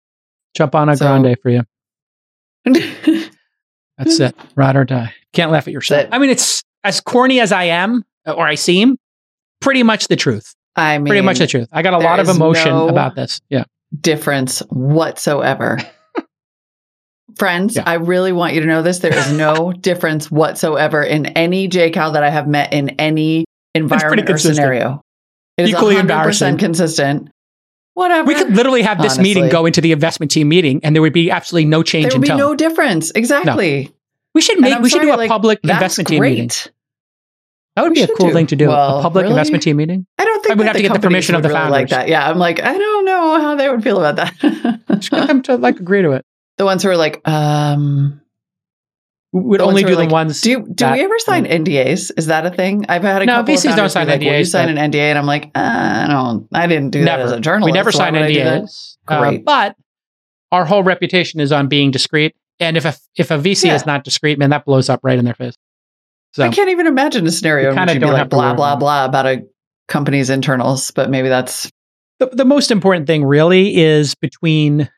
[0.56, 1.64] Jump on a So- grande for you.
[3.98, 4.36] That's it.
[4.56, 5.14] Ride or die.
[5.34, 6.04] Can't laugh at yourself.
[6.10, 8.98] That- I mean, it's as corny as I am or I seem,
[9.60, 10.56] pretty much the truth.
[10.76, 11.68] I mean, Pretty much the truth.
[11.74, 13.42] I got a lot of emotion no- about this.
[13.50, 13.66] Yeah.
[14.00, 15.80] difference whatsoever.
[17.40, 17.84] Friends, Yeah.
[17.86, 19.00] I really want you to know this.
[19.00, 24.30] There is no difference whatsoever in any JCal that I have met in any environment
[24.30, 25.02] or scenario.
[25.58, 26.58] It is Equally 100% embarrassing.
[26.58, 27.30] consistent.
[27.94, 28.28] Whatever.
[28.28, 31.12] We could literally have this meeting go into the investment team meeting and there would
[31.14, 32.38] be absolutely no change there in would be tone.
[32.38, 33.12] no difference.
[33.12, 33.92] Exactly.
[34.34, 36.38] we should make we should do a like, public investment team great.
[36.40, 36.72] meeting.
[37.76, 38.34] That would We be a cool do.
[38.34, 38.68] thing to do.
[38.70, 39.34] Well, a public really?
[39.34, 40.06] investment team meeting.
[40.18, 42.08] I don't think I would have to get the permission of the really like that.
[42.10, 44.80] Yeah, I'm like, I don't know how they would feel about that.
[45.00, 46.26] Just get them to like agree to it.
[46.60, 48.22] The ones who are like, um,
[49.32, 50.42] would only do the like, ones.
[50.42, 52.12] Do you, do that- we ever sign NDAs?
[52.18, 52.86] Is that a thing?
[52.90, 55.00] I've had a No, couple VCs of don't sign like, Will you sign an NDA?
[55.00, 56.48] And I'm like, uh, I don't.
[56.54, 57.66] I didn't do that as a journalist.
[57.66, 58.62] we never sign would I do that?
[58.64, 58.98] NDAs.
[59.08, 59.46] uh, Great.
[59.46, 59.76] but
[60.52, 62.36] our whole reputation is on being discreet.
[62.60, 63.76] And if a if a VC Yeah.
[63.76, 65.56] is not discreet, man, that blows up right in their face.
[66.34, 68.30] So I can't even imagine a scenario You in which kinda you'd be don't like
[68.30, 69.44] blah blah blah about a
[69.88, 71.70] company's internals, but maybe that's
[72.20, 74.90] the, the most important thing really is between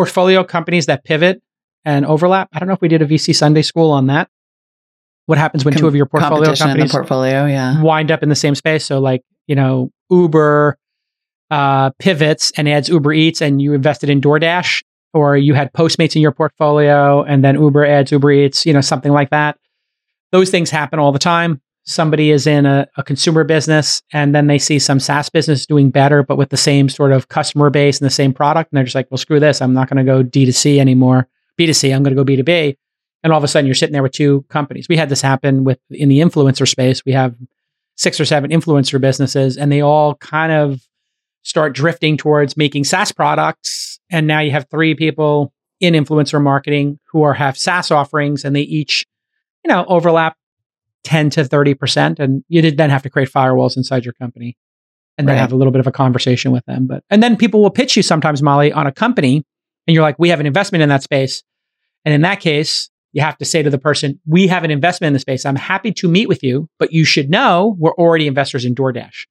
[0.00, 1.42] portfolio companies that pivot
[1.84, 2.48] and overlap.
[2.54, 4.30] I don't know if we did a VC Sunday school on that.
[5.26, 7.44] What happens when Com- two of your portfolio competition in the companies portfolio.
[7.44, 8.86] Yeah, wind up in the same space?
[8.86, 10.78] So, like, you know, Uber
[11.50, 14.82] uh, pivots and adds Uber Eats, and you invested in DoorDash,
[15.12, 18.80] or you had Postmates in your portfolio, and then Uber adds Uber Eats, you know,
[18.80, 19.58] something like that.
[20.32, 21.60] Those things happen all the time.
[21.90, 25.90] Somebody is in a, a consumer business, and then they see some SaaS business doing
[25.90, 28.84] better, but with the same sort of customer base and the same product, and they're
[28.84, 29.60] just like, "Well, screw this!
[29.60, 31.28] I'm not going to go D to C anymore.
[31.56, 31.90] B to C.
[31.90, 32.76] I'm going to go B to B."
[33.22, 34.86] And all of a sudden, you're sitting there with two companies.
[34.88, 37.04] We had this happen with in the influencer space.
[37.04, 37.34] We have
[37.96, 40.80] six or seven influencer businesses, and they all kind of
[41.42, 43.98] start drifting towards making SaaS products.
[44.10, 48.54] And now you have three people in influencer marketing who are have SaaS offerings, and
[48.54, 49.06] they each,
[49.64, 50.36] you know, overlap
[51.04, 52.18] ten to thirty percent.
[52.18, 54.56] And you did then have to create firewalls inside your company,
[55.18, 55.40] and then Right.
[55.40, 56.86] have a little bit of a conversation with them.
[56.86, 59.44] But and then people will pitch you sometimes, Molly, on a company,
[59.86, 61.42] and you're like, we have an investment in that space,
[62.04, 62.90] and in that case.
[63.12, 65.44] You have to say to the person, We have an investment in the space.
[65.44, 69.26] I'm happy to meet with you, but you should know we're already investors in DoorDash.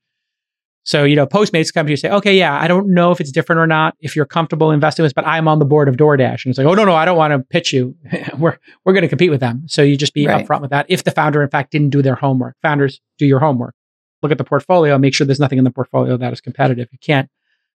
[0.84, 3.20] So, you know, Postmates come to you and say, okay, yeah, I don't know if
[3.22, 5.88] it's different or not, if you're comfortable investing in this, but I'm on the board
[5.88, 6.46] of DoorDash.
[6.46, 7.96] And it's like, oh, no, no, I don't want to pitch you.
[8.39, 9.63] we're we're going to compete with them.
[9.68, 10.46] So you just be Right.
[10.48, 10.86] upfront with that.
[10.89, 13.76] If the founder, in fact, didn't do their homework, founders do your homework.
[14.24, 16.88] Look at the portfolio, make sure there's nothing in the portfolio that is competitive.
[16.92, 17.30] You can't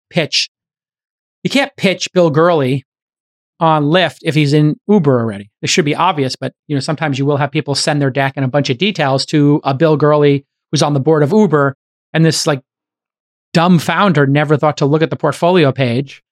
[0.09, 0.49] pitch,
[1.43, 2.85] you can't pitch Bill Gurley
[3.59, 5.51] on Lyft if he's in Uber already.
[5.61, 8.33] This should be obvious, but you know, sometimes you will have people send their deck
[8.37, 11.75] and a bunch of details to a Bill Gurley who's on the board of Uber,
[12.13, 12.61] and this like
[13.53, 16.23] dumb founder never thought to look at the portfolio page.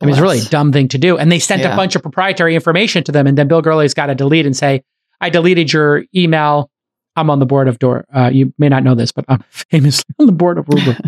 [0.00, 1.16] I mean, it's really a dumb thing to do.
[1.16, 1.72] And they sent Yeah.
[1.72, 4.56] a bunch of proprietary information to them, and then Bill Gurley's got to delete and
[4.56, 4.82] say,
[5.20, 6.68] "I deleted your email.
[7.16, 8.04] I'm on the board of Door.
[8.14, 10.98] Uh, you may not know this, but I'm famously on the board of Uber."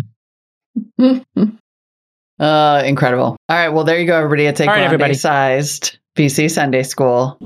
[2.39, 3.35] uh, incredible.
[3.49, 4.45] All right, well there you go, everybody.
[4.45, 5.13] It's a All right, everybody.
[5.15, 7.37] sized VC Sunday School.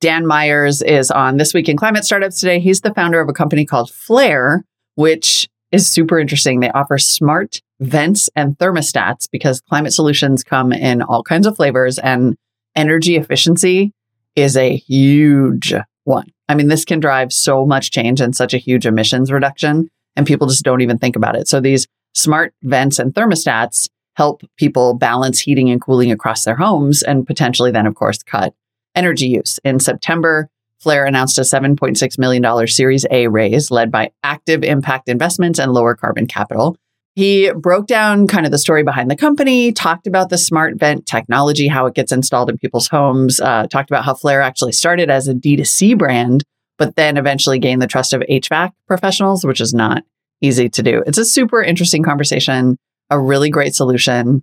[0.00, 2.58] Dan Myers is on This Week in Climate Startups today.
[2.58, 4.64] He's the founder of a company called Flair,
[4.96, 6.60] which is super interesting.
[6.60, 11.98] They offer smart vents and thermostats because climate solutions come in all kinds of flavors
[11.98, 12.36] and
[12.76, 13.92] energy efficiency
[14.36, 16.30] is a huge one.
[16.48, 20.26] I mean, this can drive so much change and such a huge emissions reduction, and
[20.26, 21.48] people just don't even think about it.
[21.48, 27.02] So these smart vents and thermostats help people balance heating and cooling across their homes
[27.02, 28.52] and potentially then, of course, cut
[28.94, 29.58] energy use.
[29.64, 30.48] In September,
[30.82, 35.94] Flair announced a $7.6 million Series A raise led by active impact investments and lower
[35.94, 36.76] carbon capital.
[37.14, 41.06] He broke down kind of the story behind the company, talked about the smart vent
[41.06, 45.10] technology, how it gets installed in people's homes, uh, talked about how Flair actually started
[45.10, 46.42] as a D2C brand,
[46.78, 50.02] but then eventually gained the trust of HVAC professionals, which is not
[50.40, 51.02] easy to do.
[51.06, 52.78] It's a super interesting conversation,
[53.10, 54.42] a really great solution,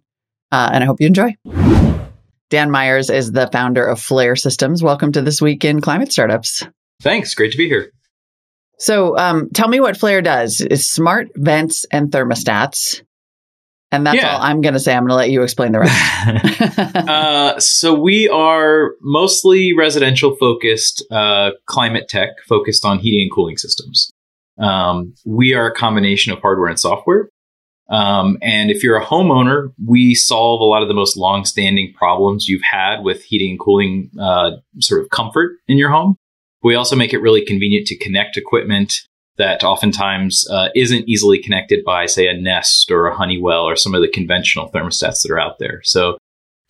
[0.52, 1.36] uh, and I hope you enjoy.
[2.50, 4.82] Dan Myers is the founder of Flair Systems.
[4.82, 6.66] Welcome to This Week in Climate Startups.
[7.02, 7.36] Thanks.
[7.36, 7.92] Great to be here.
[8.80, 10.60] So, um, tell me what Flair does.
[10.60, 13.04] It's smart vents and thermostats.
[13.92, 14.34] And that's Yeah.
[14.36, 14.94] all I'm going to say.
[14.96, 16.96] I'm going to let you explain the rest.
[16.96, 23.58] uh, so we are mostly residential focused, uh, climate tech focused on heating and cooling
[23.58, 24.10] systems.
[24.60, 27.30] Um, we are a combination of hardware and software.
[27.90, 32.48] Um, and if you're a homeowner, we solve a lot of the most long-standing problems
[32.48, 36.16] you've had with heating and cooling uh, sort of comfort in your home.
[36.62, 38.94] We also make it really convenient to connect equipment
[39.38, 43.96] that oftentimes uh, isn't easily connected by, say, a Nest or a Honeywell or some
[43.96, 45.82] of the conventional thermostats that are out there.
[45.84, 46.18] So,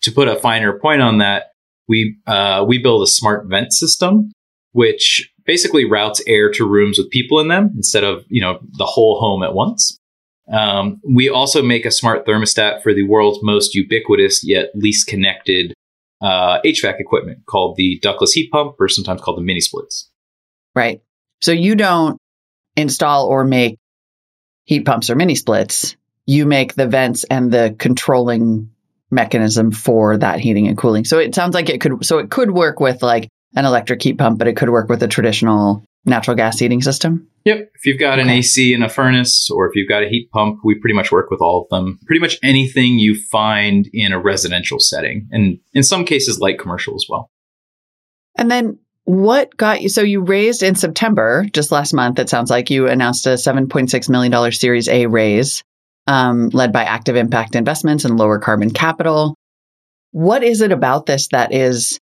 [0.02, 1.50] to put a finer point on that,
[1.88, 4.32] we uh, we build a smart vent system,
[4.72, 8.86] which basically routes air to rooms with people in them instead of you know the
[8.86, 9.98] whole home at once.
[10.52, 15.74] Um, we also make a smart thermostat for the world's most ubiquitous yet least connected
[16.20, 20.10] uh, HVAC equipment called the ductless heat pump, or sometimes called the mini splits.
[20.74, 21.00] Right.
[21.40, 22.18] So you don't
[22.76, 23.78] install or make
[24.64, 25.96] heat pumps or mini splits.
[26.26, 28.70] You make the vents and the controlling
[29.10, 31.04] mechanism for that heating and cooling.
[31.04, 34.18] So it sounds like it could so it could work with like an electric heat
[34.18, 37.28] pump, but it could work with a traditional natural gas heating system.
[37.44, 37.70] Yep.
[37.74, 38.22] If you've got okay.
[38.22, 41.10] an AC and a furnace, or if you've got a heat pump, we pretty much
[41.10, 41.98] work with all of them.
[42.06, 46.94] Pretty much anything you find in a residential setting, and in some cases, light commercial
[46.94, 47.30] as well.
[48.36, 49.88] And then what got you?
[49.88, 54.08] So you raised in September, just last month, it sounds like you announced a $7.6
[54.08, 55.62] million Series A raise
[56.06, 59.34] um, led by Active Impact Investments and Lower Carbon Capital.
[60.12, 61.98] What is it about this that is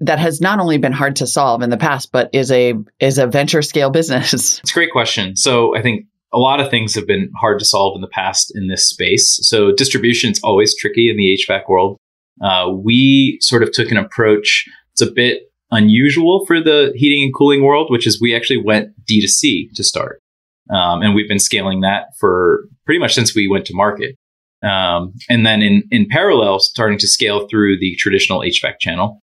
[0.00, 3.18] that has not only been hard to solve in the past, but is a is
[3.18, 4.60] a venture scale business?
[4.62, 5.36] It's a great question.
[5.36, 8.52] So I think a lot of things have been hard to solve in the past
[8.54, 9.38] in this space.
[9.42, 11.98] So distribution is always tricky in the HVAC world.
[12.42, 14.64] Uh, we sort of took an approach.
[14.92, 18.90] It's a bit unusual for the heating and cooling world, which is we actually went
[19.10, 20.20] D2C to start.
[20.70, 24.16] Um, and we've been scaling that for pretty much since we went to market.
[24.62, 29.21] Um, and then in, in parallel, starting to scale through the traditional HVAC channel.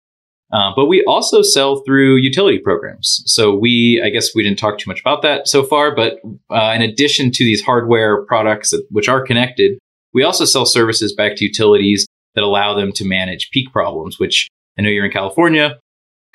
[0.50, 3.22] Uh, but we also sell through utility programs.
[3.26, 6.72] So we, I guess we didn't talk too much about that so far, but uh,
[6.74, 9.78] in addition to these hardware products that, which are connected,
[10.14, 14.48] we also sell services back to utilities that allow them to manage peak problems, which
[14.78, 15.78] I know you're in California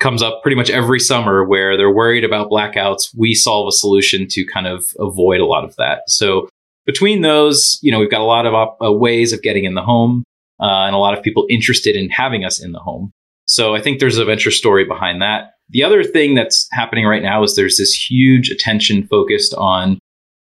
[0.00, 3.14] comes up pretty much every summer where they're worried about blackouts.
[3.16, 6.02] We solve a solution to kind of avoid a lot of that.
[6.08, 6.48] So
[6.84, 9.74] between those, you know, we've got a lot of op- uh, ways of getting in
[9.74, 10.24] the home
[10.60, 13.12] uh, and a lot of people interested in having us in the home.
[13.54, 15.52] So I think there's a venture story behind that.
[15.68, 20.00] The other thing that's happening right now is there's this huge attention focused on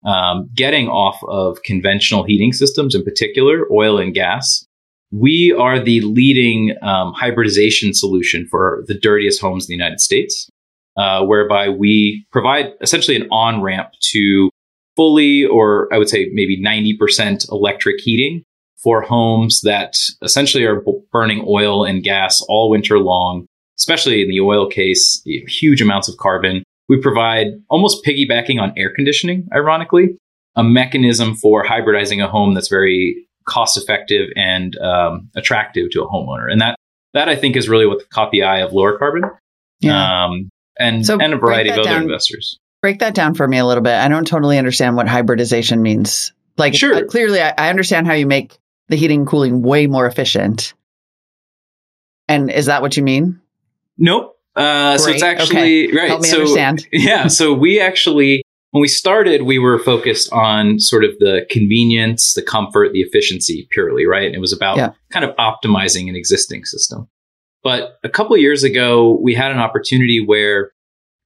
[0.06, 4.64] um, getting off of conventional heating systems, in particular oil and gas,
[5.10, 10.48] we are the leading um, hybridization solution for the dirtiest homes in the United States,
[10.96, 14.50] uh, whereby we provide essentially an on ramp to
[14.94, 18.44] fully, or I would say maybe 90% electric heating
[18.82, 23.46] for homes that essentially are burning oil and gas all winter long,
[23.78, 26.62] especially in the oil case, huge amounts of carbon.
[26.88, 30.16] We provide almost piggybacking on air conditioning, ironically,
[30.56, 36.08] a mechanism for hybridizing a home that's very cost effective and um, attractive to a
[36.08, 36.50] homeowner.
[36.50, 36.76] And that
[37.14, 39.24] that I think is really what caught the eye of lower carbon.
[39.80, 40.24] Yeah.
[40.24, 42.58] Um, and so and a variety of other down, investors.
[42.82, 43.94] Break that down for me a little bit.
[43.94, 46.32] I don't totally understand what hybridization means.
[46.56, 46.94] Like sure.
[46.94, 48.58] Uh, clearly I, I understand how you make
[48.90, 50.74] the heating and cooling way more efficient.
[52.28, 53.40] And is that what you mean?
[53.96, 54.36] Nope.
[54.54, 55.96] Uh, so it's actually okay.
[55.96, 56.08] right.
[56.08, 56.86] Help me so, understand.
[56.92, 57.28] Yeah.
[57.28, 62.42] So we actually when we started, we were focused on sort of the convenience, the
[62.42, 64.26] comfort, the efficiency purely, right?
[64.26, 64.92] And it was about yeah.
[65.10, 67.08] kind of optimizing an existing system.
[67.62, 70.70] But a couple years ago, we had an opportunity where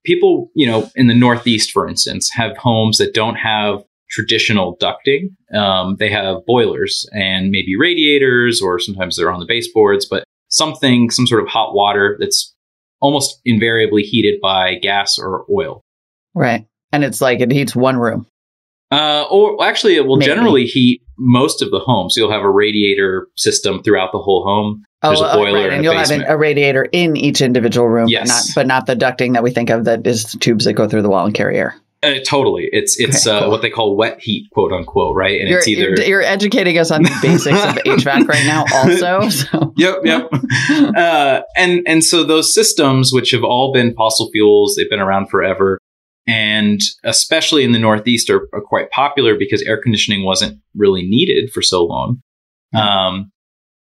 [0.05, 5.29] people, you know, in the Northeast, for instance, have homes that don't have traditional ducting.
[5.57, 11.11] Um, they have boilers and maybe radiators, or sometimes they're on the baseboards, but something,
[11.11, 12.55] some sort of hot water that's
[13.01, 15.83] almost invariably heated by gas or oil.
[16.35, 18.27] Right and it's like it heats one room.
[18.91, 20.27] Uh, or actually, it will Maybe.
[20.27, 22.09] generally heat most of the home.
[22.09, 24.85] So you'll have a radiator system throughout the whole home.
[25.03, 25.73] There's oh, a boiler, right.
[25.73, 26.23] and, you'll basement.
[26.23, 28.09] have an, a radiator in each individual room.
[28.09, 30.65] Yes, but not, but not the ducting that we think of that is the tubes
[30.67, 31.75] that go through the wall and carry air.
[32.05, 33.51] Uh, totally, it's it's okay, uh, cool.
[33.51, 35.41] what they call wet heat, quote unquote, right?
[35.41, 38.65] And you're, it's either you're, you're, educating us on the basics of HVAC right now,
[38.73, 39.29] also.
[39.35, 39.73] So.
[39.77, 40.31] Yep, yep.
[40.97, 45.29] uh, and and so those systems, which have all been fossil fuels, they've been around
[45.29, 45.79] forever
[46.27, 51.51] and especially in the Northeast are, are, quite popular because air conditioning wasn't really needed
[51.53, 52.23] for so long.
[52.75, 52.89] Mm-hmm.
[52.89, 53.33] Um,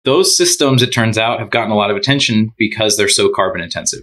[0.04, 3.62] those systems, it turns out, have gotten a lot of attention because they're so carbon
[3.62, 4.00] intensive.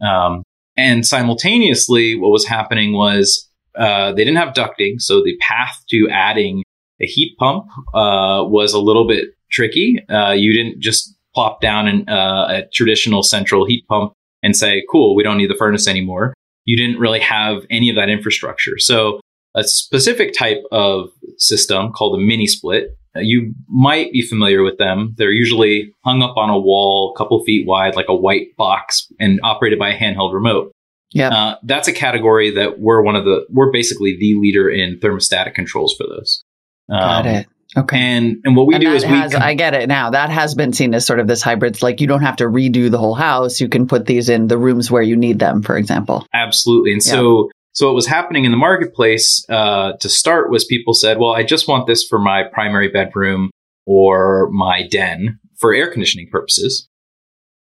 [0.00, 0.42] Um,
[0.76, 6.08] and simultaneously, what was happening was uh, they didn't have ducting, so the path to
[6.10, 6.62] adding
[7.00, 10.04] a heat pump uh, was a little bit tricky.
[10.08, 14.12] Uh, you didn't just plop down an, uh, a traditional central heat pump
[14.42, 17.96] and say, "Cool, we don't need the furnace anymore." you didn't really have any of
[17.96, 18.78] that infrastructure.
[18.78, 19.20] So
[19.54, 22.96] a specific type of system called a mini split.
[23.16, 25.14] Uh, you might be familiar with them.
[25.16, 29.10] They're usually hung up on a wall, a couple feet wide, like a white box,
[29.20, 30.72] and operated by a handheld remote.
[31.12, 33.46] Yeah, uh, that's a category that we're one of the.
[33.50, 36.42] We're basically the leader in thermostatic controls for those.
[36.90, 37.46] Um, Got it.
[37.76, 37.98] Okay.
[37.98, 39.38] And and what we and do is has, we.
[39.38, 40.10] Com- I get it now.
[40.10, 41.82] That has been seen as sort of this hybrid.
[41.82, 43.60] Like you don't have to redo the whole house.
[43.60, 46.26] You can put these in the rooms where you need them, for example.
[46.32, 46.92] Absolutely.
[46.92, 47.12] And yeah.
[47.12, 51.34] so so what was happening in the marketplace uh, to start was people said, "Well,
[51.34, 53.50] I just want this for my primary bedroom
[53.84, 56.88] or my den for air conditioning purposes."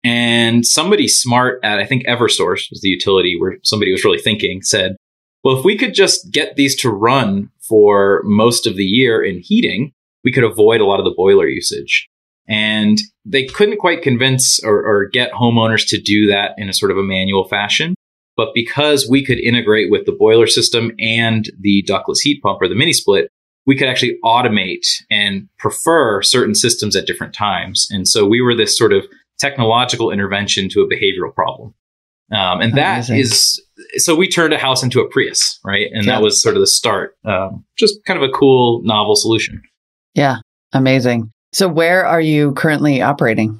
[0.04, 4.64] And somebody smart at I think EverSource was the utility where somebody was really thinking
[4.64, 4.96] said,
[5.44, 9.42] "Well, if we could just get these to run for most of the year in
[9.44, 9.92] heating,
[10.24, 12.10] we could avoid a lot of the boiler usage."
[12.48, 16.90] And they couldn't quite convince or, or get homeowners to do that in a sort
[16.90, 17.94] of a manual fashion.
[18.40, 22.70] But because we could integrate with the boiler system and the ductless heat pump or
[22.70, 23.30] the mini split,
[23.66, 27.86] we could actually automate and prefer certain systems at different times.
[27.92, 29.04] And so we were this sort of
[29.40, 31.74] technological intervention to a behavioral problem.
[32.32, 33.18] Um, and that Amazing.
[33.18, 33.62] is
[33.98, 35.88] so we turned a house into a Prius, right?
[35.92, 36.14] And yeah.
[36.14, 37.18] that was sort of the start.
[37.26, 39.62] Um, just kind of a cool, novel solution.
[40.14, 40.38] Yeah,
[40.72, 41.30] amazing.
[41.52, 43.60] So, where are you currently operating?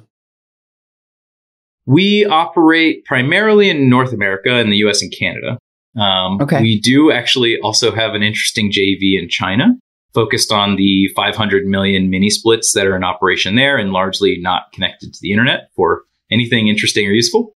[1.86, 5.58] We operate primarily in North America in the US and Canada.
[6.00, 6.60] Um, okay.
[6.60, 9.74] We do actually also have an interesting JV in China
[10.14, 14.72] focused on the 500 million mini splits that are in operation there and largely not
[14.72, 17.52] connected to the internet for anything interesting or useful.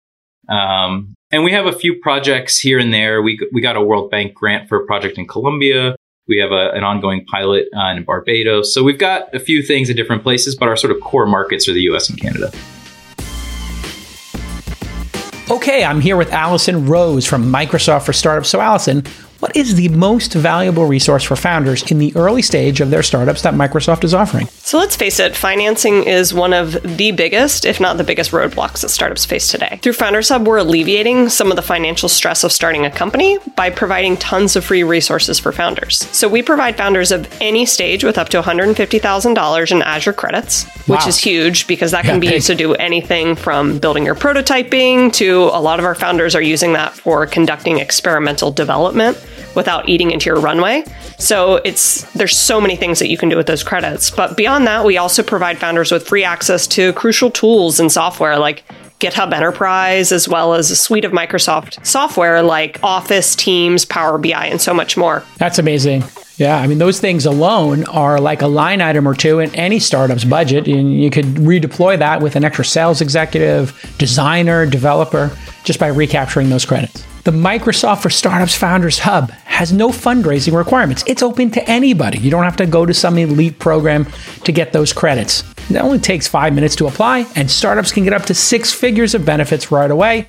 [0.49, 3.23] Um, and we have a few projects here and there.
[3.23, 5.97] We, we got a World Bank grant for a project in Colombia.
[6.29, 8.73] We have a, an ongoing pilot uh, in Barbados.
[8.73, 11.69] So we've got a few things in different places, but our sort of core markets
[11.69, 12.53] are the US and Canada.
[15.51, 18.49] Okay, I'm here with Allison Rose from Microsoft for Startups.
[18.49, 19.05] So, Allison,
[19.43, 23.43] what is the most valuable resource for founders in the early stage of their startups
[23.43, 24.47] that Microsoft is offering?
[24.47, 28.83] So let's face it, financing is one of the biggest, if not the biggest, roadblocks
[28.83, 29.81] that startups face today.
[29.83, 33.69] Through Founders Hub, we're alleviating some of the financial stress of starting a company by
[33.69, 36.09] providing tons of free resources for founders.
[36.17, 40.95] So we provide founders of any stage with up to $150,000 in Azure credits, wow.
[40.95, 44.15] which is huge because that can yeah, be used to do anything from building your
[44.15, 49.19] prototyping to a lot of our founders are using that for conducting experimental development
[49.55, 50.85] without eating into your runway.
[51.19, 54.11] So it's there's so many things that you can do with those credits.
[54.11, 58.39] But beyond that, we also provide founders with free access to crucial tools and software
[58.39, 58.65] like
[59.01, 64.47] GitHub Enterprise, as well as a suite of Microsoft software like Office, Teams, Power BI,
[64.47, 65.25] and so much more.
[65.39, 66.05] That's amazing.
[66.43, 69.79] Yeah, I mean, those things alone are like a line item or two in any
[69.79, 70.67] startup's budget.
[70.67, 75.31] And you could redeploy that with an extra sales executive, designer, developer,
[75.63, 77.07] just by recapturing those credits.
[77.23, 81.05] The Microsoft for Startups Founders Hub has no fundraising requirements.
[81.07, 82.19] It's open to anybody.
[82.19, 84.09] You don't have to go to some elite program
[84.43, 85.45] to get those credits.
[85.71, 89.15] It only takes five minutes to apply, and startups can get up to six figures
[89.15, 90.29] of benefits right away.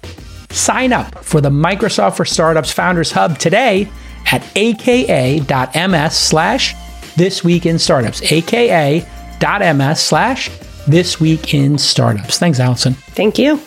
[0.51, 3.89] Sign up for the Microsoft for Startups Founders Hub today
[4.31, 6.75] at aka.ms slash
[7.15, 8.21] this week in startups.
[8.31, 10.49] aka.ms slash
[10.87, 12.39] this week in startups.
[12.39, 12.93] Thanks, Allison.
[12.93, 13.59] Thank you.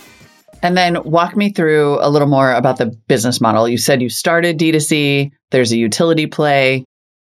[0.63, 3.69] And then walk me through a little more about the business model.
[3.69, 6.85] You said you started D2C, there's a utility play.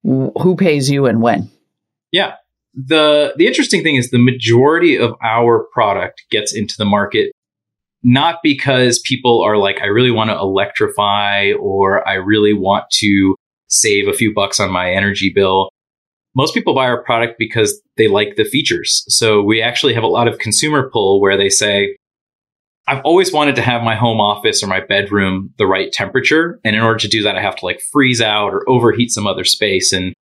[0.04, 1.50] Who pays you and when?
[2.12, 2.36] Yeah.
[2.76, 7.32] The the interesting thing is the majority of our product gets into the market
[8.04, 13.36] not because people are like I really want to electrify or I really want to
[13.68, 15.70] save a few bucks on my energy bill.
[16.36, 19.04] Most people buy our product because they like the features.
[19.08, 21.96] So we actually have a lot of consumer pull where they say,
[22.88, 26.60] I've always wanted to have my home office or my bedroom the right temperature.
[26.66, 29.26] And in order to do that, I have to like freeze out or overheat some
[29.26, 29.94] other space.
[29.94, 30.14] And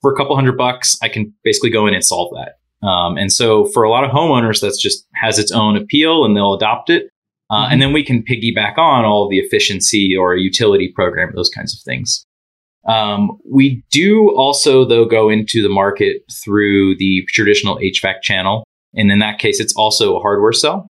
[0.00, 2.52] for a couple hundred bucks, I can basically go in and solve that.
[2.82, 6.36] Um, and so for a lot of homeowners, that's just has its own appeal and
[6.36, 7.10] they'll adopt it.
[7.50, 7.72] Uh, mm-hmm.
[7.72, 11.80] And then we can piggyback on all the efficiency or utility program, those kinds of
[11.82, 12.24] things.
[12.86, 18.64] Um, we do also, though, go into the market through the traditional HVAC channel.
[18.94, 20.86] And in that case, it's also a hardware sell.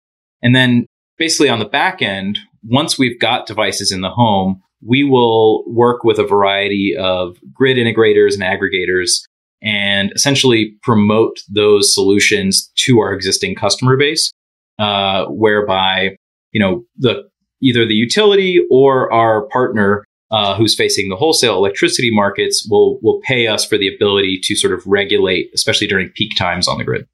[0.42, 5.04] And then basically on the back end, once we've got devices in the home, we
[5.04, 9.24] will work with a variety of grid integrators and aggregators
[9.64, 14.32] and essentially promote those solutions to our existing customer base,
[14.80, 16.16] uh, whereby
[16.51, 17.24] you know the
[17.61, 23.22] either the utility or our partner uh, who's facing the wholesale electricity markets will will
[23.22, 26.84] pay us for the ability to sort of regulate, especially during peak times on the
[26.84, 27.07] grid.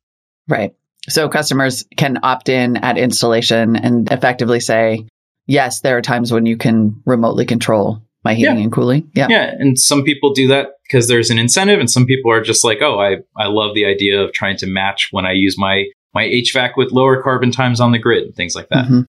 [0.47, 0.73] Right.
[1.07, 5.05] So customers can opt in at installation and effectively say,
[5.47, 8.63] yes, there are times when you can remotely control my heating Yeah.
[8.63, 9.09] and cooling.
[9.15, 9.27] Yeah.
[9.29, 12.63] Yeah, and some people do that because there's an incentive, and some people are just
[12.63, 15.85] like, oh, I I love the idea of trying to match when I use my
[16.13, 18.85] my HVAC with lower carbon times on the grid and things like that.
[18.87, 19.05] Mhm.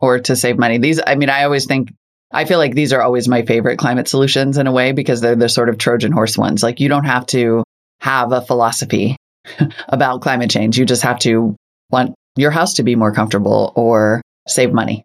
[0.00, 0.78] Or to save money.
[0.78, 1.92] These, I mean, I always think,
[2.32, 5.36] I feel like these are always my favorite climate solutions in a way because they're
[5.36, 6.62] the sort of Trojan horse ones.
[6.62, 7.64] Like you don't have to
[8.00, 9.16] have a philosophy
[9.88, 10.78] about climate change.
[10.78, 11.54] You just have to
[11.90, 15.04] want your house to be more comfortable or save money.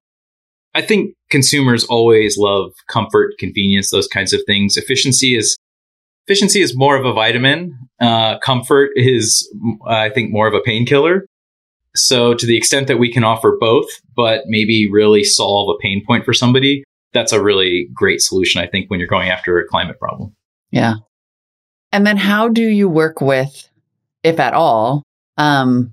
[0.75, 4.75] I think consumers always love comfort, convenience, those kinds of things.
[4.77, 5.57] Efficiency is
[6.27, 7.77] efficiency is more of a vitamin.
[8.01, 9.47] Uh, comfort is,
[9.87, 11.25] I think, more of a painkiller.
[11.95, 16.03] So, to the extent that we can offer both, but maybe really solve a pain
[16.05, 18.61] point for somebody, that's a really great solution.
[18.61, 20.33] I think when you're going after a climate problem.
[20.71, 20.95] Yeah.
[21.91, 23.69] And then how do you work with,
[24.23, 25.03] if at all,
[25.37, 25.91] um,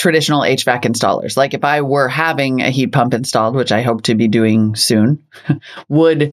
[0.00, 1.36] traditional HVAC installers?
[1.36, 4.74] Like if I were having a heat pump installed, which I hope to be doing
[4.74, 5.22] soon,
[5.88, 6.30] would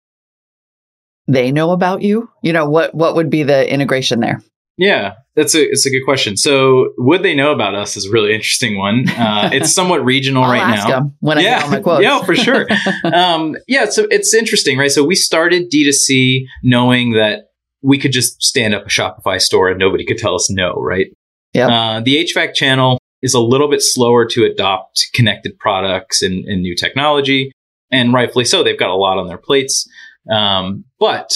[1.28, 2.30] they know about you?
[2.41, 4.41] You know, what what would be the integration there?
[4.78, 6.38] Yeah, that's a it's a good question.
[6.38, 7.97] So, would they know about us?
[7.97, 9.09] Is a really interesting one.
[9.09, 11.11] Uh, it's somewhat regional right now.
[11.20, 12.03] when I yeah, get all my quotes.
[12.03, 12.68] yeah, for sure.
[13.03, 14.91] um, yeah, so it's interesting, right?
[14.91, 17.49] So we started D2C knowing that
[17.82, 21.07] we could just stand up a Shopify store and nobody could tell us no, right?
[21.53, 21.70] Yep.
[21.70, 26.61] Uh, the HVAC channel is a little bit slower to adopt connected products and, and
[26.61, 27.51] new technology,
[27.91, 28.63] and rightfully so.
[28.63, 29.88] They've got a lot on their plates.
[30.32, 31.34] Um, but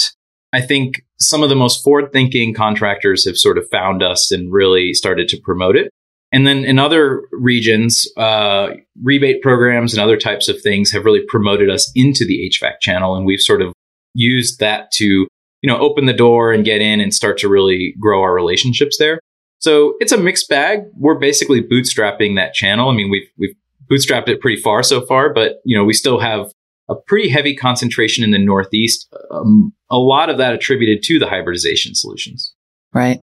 [0.53, 4.51] I think some of the most forward thinking contractors have sort of found us and
[4.51, 5.89] really started to promote it.
[6.33, 8.69] And then in other regions, uh,
[9.01, 13.15] rebate programs and other types of things have really promoted us into the HVAC channel.
[13.15, 13.73] And we've sort of
[14.13, 17.95] used that to, you know, open the door and get in and start to really
[17.99, 19.19] grow our relationships there.
[19.61, 20.81] So it's a mixed bag.
[20.97, 22.89] We're basically bootstrapping that channel.
[22.89, 23.55] I mean, we've, we've
[23.89, 26.51] bootstrapped it pretty far so far, but, you know, we still have
[26.89, 29.13] a pretty heavy concentration in the Northeast.
[29.29, 32.53] Um, a lot of that attributed to the hybridization solutions.
[32.93, 33.21] Right.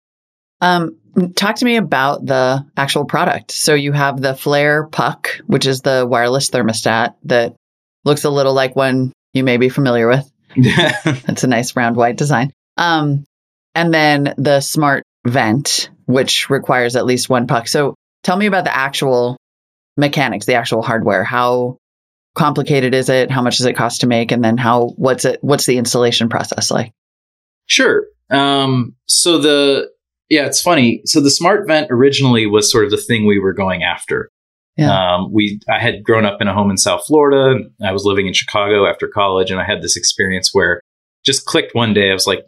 [0.60, 0.98] Um,
[1.36, 3.52] talk to me about the actual product.
[3.52, 7.56] So you have the Flair Puck, which is the wireless thermostat that
[8.06, 10.30] looks a little like one you may be familiar with.
[10.56, 12.52] It's a nice round white design.
[12.78, 13.26] Um,
[13.76, 17.68] and then the Smart Vent, which requires at least one puck.
[17.68, 19.38] So tell me about the actual
[19.98, 21.24] mechanics, the actual hardware.
[21.24, 21.78] How
[22.36, 23.30] complicated is it?
[23.30, 24.32] How much does it cost to make?
[24.32, 26.92] And then how what's it what's the installation process like?
[27.68, 28.06] Sure.
[28.30, 29.90] Um, so the
[30.30, 31.02] yeah, it's funny.
[31.06, 34.30] So the smart vent originally was sort of the thing we were going after.
[34.78, 35.16] Yeah.
[35.16, 37.64] Um, we I had grown up in a home in South Florida.
[37.86, 40.82] I was living in Chicago after college, and I had this experience where
[41.24, 42.10] just clicked one day.
[42.10, 42.44] I was like,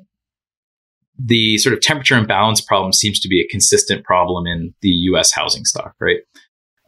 [1.18, 5.32] the sort of temperature imbalance problem seems to be a consistent problem in the U.S.
[5.32, 6.18] housing stock, right?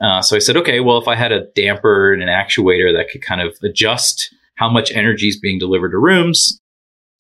[0.02, 3.10] Uh, so I said, okay, well, if I had a damper and an actuator that
[3.10, 6.60] could kind of adjust how much energy is being delivered to rooms,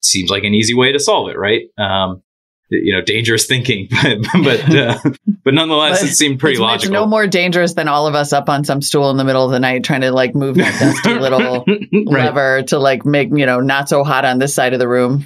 [0.01, 1.63] seems like an easy way to solve it, right?
[1.77, 2.21] Um,
[2.69, 4.99] you know, dangerous thinking, but but uh,
[5.43, 6.93] but nonetheless, But it seemed pretty it's, it's logical.
[6.93, 9.51] no more dangerous than all of us up on some stool in the middle of
[9.51, 13.45] the night trying to like move that dusty little right, lever to like make you
[13.45, 15.25] know not so hot on this side of the room.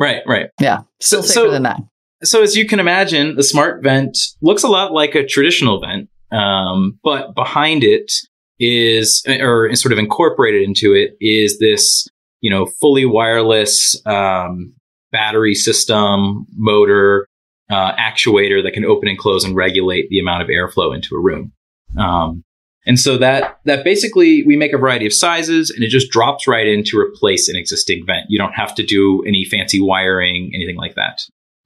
[0.00, 0.46] Right, right.
[0.60, 1.80] Yeah, still So- safer so- than that.
[2.22, 6.10] So as you can imagine, the smart vent looks a lot like a traditional vent,
[6.30, 8.12] um, but behind it
[8.58, 12.06] is, or sort of incorporated into it, is this
[12.42, 14.74] you know fully wireless um,
[15.12, 17.26] battery system, motor,
[17.70, 21.20] uh, actuator that can open and close and regulate the amount of airflow into a
[21.20, 21.52] room.
[21.98, 22.44] Um,
[22.86, 26.46] and so that that basically we make a variety of sizes, and it just drops
[26.46, 28.26] right in to replace an existing vent.
[28.28, 31.20] You don't have to do any fancy wiring, anything like that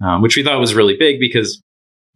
[0.05, 1.63] um, which we thought was really big because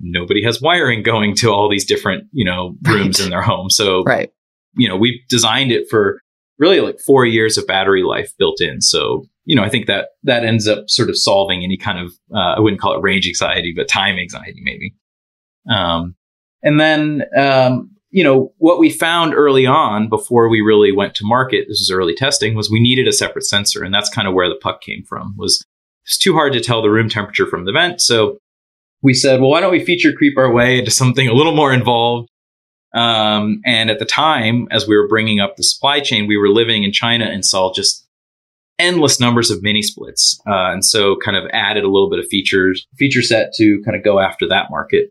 [0.00, 3.24] nobody has wiring going to all these different you know rooms Right.
[3.24, 4.30] in their home so Right.
[4.76, 6.20] you know we designed it for
[6.58, 10.10] really like four years of battery life built in so you know i think that
[10.24, 13.26] that ends up sort of solving any kind of uh, i wouldn't call it range
[13.26, 14.94] anxiety but time anxiety maybe
[15.70, 16.14] um,
[16.62, 21.24] and then um, you know what we found early on before we really went to
[21.24, 24.34] market this is early testing was we needed a separate sensor and that's kind of
[24.34, 25.64] where the puck came from was
[26.08, 28.00] it's too hard to tell the room temperature from the vent.
[28.00, 28.38] So
[29.02, 31.70] we said, well, why don't we feature creep our way into something a little more
[31.70, 32.30] involved?
[32.94, 36.48] Um, and at the time, as we were bringing up the supply chain, we were
[36.48, 38.06] living in China and saw just
[38.78, 40.40] endless numbers of mini splits.
[40.46, 43.94] Uh, and so kind of added a little bit of features, feature set to kind
[43.94, 45.10] of go after that market.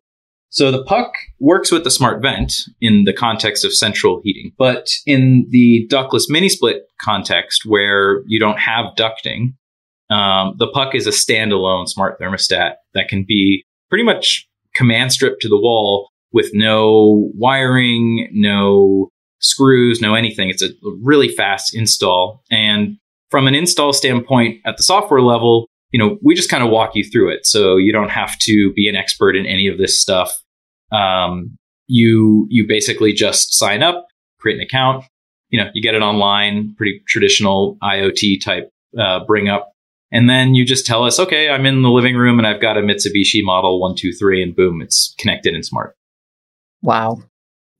[0.49, 4.87] So the puck works with the smart vent in the context of central heating, but
[5.05, 9.53] in the ductless mini split context where you don't have ducting,
[10.09, 15.41] um, the puck is a standalone smart thermostat that can be pretty much command stripped
[15.41, 20.49] to the wall with no wiring, no screws, no anything.
[20.49, 20.69] It's a
[21.01, 22.43] really fast install.
[22.49, 22.97] And
[23.29, 25.67] from an install standpoint at the software level,
[25.97, 27.47] you know, we just kind of walk you through it.
[27.47, 30.31] So you don't have to be an expert in any of this stuff.
[30.91, 34.05] Um, you you basically just sign up,
[34.39, 35.05] create an account.
[35.49, 39.71] You know, you get it online, pretty traditional IoT type uh, bring up,
[40.11, 42.77] and then you just tell us, okay, I'm in the living room and I've got
[42.77, 45.97] a Mitsubishi Model One Two Three, and boom, it's connected and smart.
[46.83, 47.23] Wow,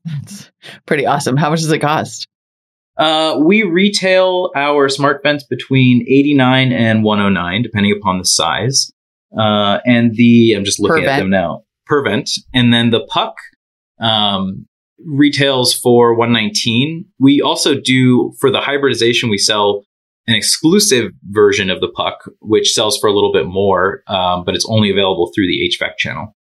[0.06, 0.50] that's
[0.88, 1.38] pretty awesome.
[1.38, 2.28] How much does it cost?
[2.98, 8.92] Uh, we retail our smart vents between 89 and 109, depending upon the size.
[9.38, 12.32] Uh, and the, I'm just looking at them now, per vent.
[12.54, 13.36] And then the puck,
[14.00, 14.66] um,
[15.06, 17.06] retails for 119.
[17.20, 19.84] We also do, for the hybridization, we sell
[20.28, 24.56] an exclusive version of the puck, which sells for a little bit more, um, but
[24.56, 26.36] it's only available through the HVAC channel.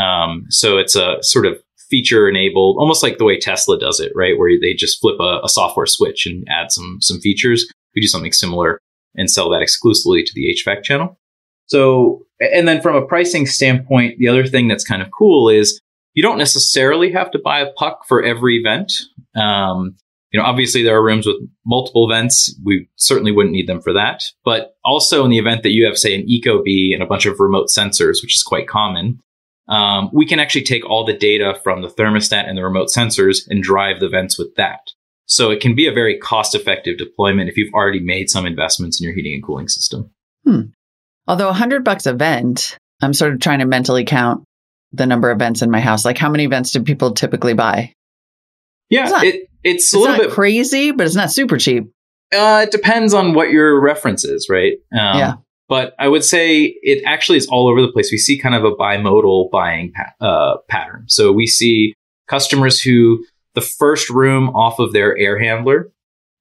[0.00, 1.58] Um, so it's a sort of
[1.90, 4.38] feature enabled, almost like the way Tesla does it, right?
[4.38, 7.70] Where they just flip a, a software switch and add some some features.
[7.94, 8.80] We do something similar
[9.14, 11.18] and sell that exclusively to the HVAC channel.
[11.66, 15.80] So, and then from a pricing standpoint, the other thing that's kind of cool is
[16.14, 18.92] you don't necessarily have to buy a puck for every vent.
[19.36, 19.96] Um,
[20.30, 21.36] you know, obviously there are rooms with
[21.66, 22.54] multiple vents.
[22.64, 24.24] We certainly wouldn't need them for that.
[24.44, 27.40] But also in the event that you have, say, an Ecobee and a bunch of
[27.40, 29.20] remote sensors, which is quite common,
[29.68, 33.46] um, we can actually take all the data from the thermostat and the remote sensors
[33.48, 34.80] and drive the vents with that.
[35.26, 38.98] So it can be a very cost effective deployment if you've already made some investments
[39.00, 40.10] in your heating and cooling system.
[41.26, 44.44] Although a hundred bucks a vent, I'm sort of trying to mentally count
[44.92, 46.04] the number of vents in my house.
[46.06, 47.92] Like, how many vents do people typically buy?
[48.88, 50.30] Yeah, It's not- it, it's It's a little bit.
[50.30, 51.84] crazy, but it's not super cheap.
[52.32, 54.74] Uh, it depends on what your reference is, right?
[54.92, 55.32] Um, Yeah.
[55.68, 58.10] But I would say it actually is all over the place.
[58.10, 61.04] We see kind of a bimodal buying pa- uh, pattern.
[61.08, 61.94] So we see
[62.26, 65.90] customers who the first room off of their air handler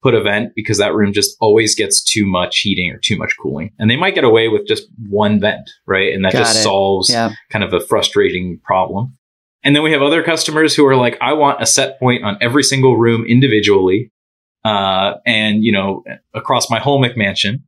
[0.03, 3.33] put a vent because that room just always gets too much heating or too much
[3.41, 3.71] cooling.
[3.79, 6.13] And they might get away with just one vent, right?
[6.13, 6.63] And that Got just it.
[6.63, 7.31] solves Yeah.
[7.49, 9.17] kind of a frustrating problem.
[9.63, 12.37] And then we have other customers who are like, I want a set point on
[12.39, 14.11] every single room individually,
[14.63, 16.03] uh, and you know,
[16.33, 17.61] across my whole McMansion.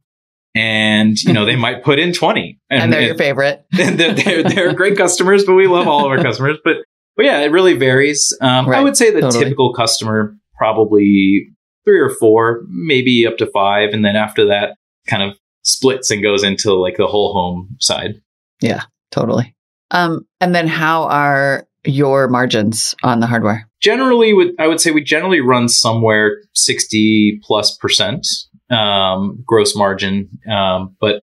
[0.56, 3.66] And you know, they might put in twenty, And, they're your favorite.
[3.80, 6.58] and they're, they're, they're great customers, but we love all of our customers.
[6.64, 6.78] But
[7.16, 8.36] but yeah, it really varies.
[8.42, 9.44] Um, I would say the Totally.
[9.44, 11.48] typical customer probably
[11.86, 14.76] three or four, maybe up to five, and then after that,
[15.08, 18.16] kind of splits and goes into like the whole home side.
[18.62, 19.56] Yeah, totally.
[19.92, 23.70] Um, and then how are your margins on the hardware?
[23.80, 28.28] generally would I would say we generally run somewhere 60 plus percent
[28.70, 30.30] um, gross margin.
[30.50, 31.22] Um, but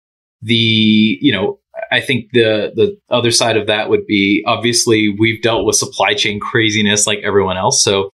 [0.42, 1.60] the, you know,
[1.92, 6.14] I think the the other side of that would be obviously we've dealt with supply
[6.14, 7.82] chain craziness like everyone else.
[7.82, 8.10] So,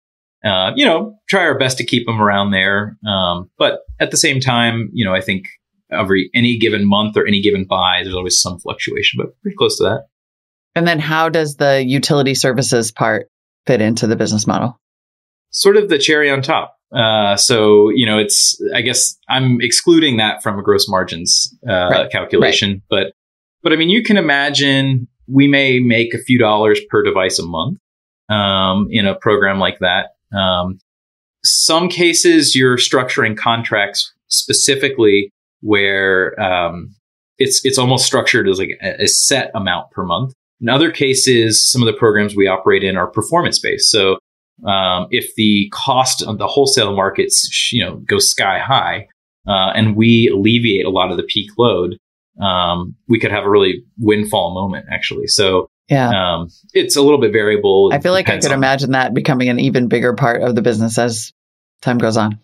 [0.43, 2.97] uh, you know, try our best to keep them around there.
[3.07, 5.45] Um, but at the same time, you know, I think
[5.91, 9.77] every any given month or any given buy, there's always some fluctuation, but pretty close
[9.77, 10.07] to that.
[10.73, 13.27] And then how does the utility services part
[13.67, 14.81] fit into the business model?
[15.51, 16.77] sort of the cherry on top.
[16.95, 21.89] Uh, so you know, it's I guess I'm excluding that from a gross margins uh,
[21.89, 23.13] Right, calculation, but
[23.63, 27.45] but I mean, you can imagine we may make a few dollars per device a
[27.45, 27.77] month
[28.29, 30.15] um, in a program like that.
[30.37, 30.79] Um,
[31.43, 35.31] some cases you're structuring contracts specifically
[35.61, 36.93] where um,
[37.37, 40.33] it's it's almost structured as like a, a set amount per month.
[40.59, 43.89] In other cases, some of the programs we operate in are performance based.
[43.89, 44.17] So
[44.65, 49.07] um, if the cost of the wholesale markets, you know, goes sky high,
[49.47, 51.97] uh, and we alleviate a lot of the peak load,
[52.41, 55.27] um, we could have a really windfall moment, actually.
[55.27, 56.09] So Yeah.
[56.09, 57.89] um, it's a little bit variable.
[57.91, 60.97] I feel like I could imagine that becoming an even bigger part of the business
[60.97, 61.33] as
[61.81, 62.39] time goes on,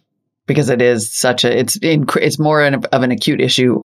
[0.47, 3.79] because it is such a it's it's more an, of an acute issue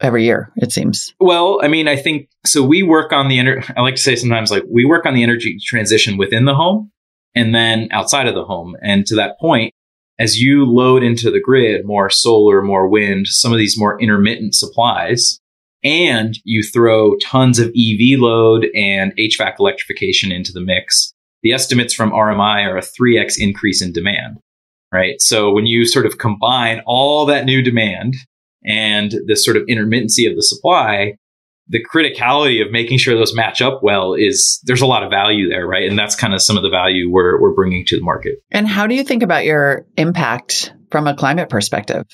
[0.00, 0.50] every year.
[0.56, 1.14] It seems.
[1.20, 2.62] Well, I mean, I think so.
[2.62, 5.22] We work on the ener- I like to say sometimes like we work on the
[5.22, 6.90] energy transition within the home
[7.34, 8.76] and then outside of the home.
[8.82, 9.72] And to that point,
[10.18, 14.54] as you load into the grid more solar, more wind, some of these more intermittent
[14.54, 15.40] supplies,
[15.82, 21.12] and you throw tons of EV load and HVAC electrification into the mix,
[21.42, 24.38] the estimates from RMI are a 3x increase in demand,
[24.92, 25.16] right?
[25.20, 28.14] So when you sort of combine all that new demand
[28.64, 31.16] and the sort of intermittency of the supply,
[31.68, 35.48] the criticality of making sure those match up well is there's a lot of value
[35.48, 35.88] there, right?
[35.88, 38.42] And that's kind of some of the value we're we're bringing to the market.
[38.50, 42.06] And how do you think about your impact from a climate perspective?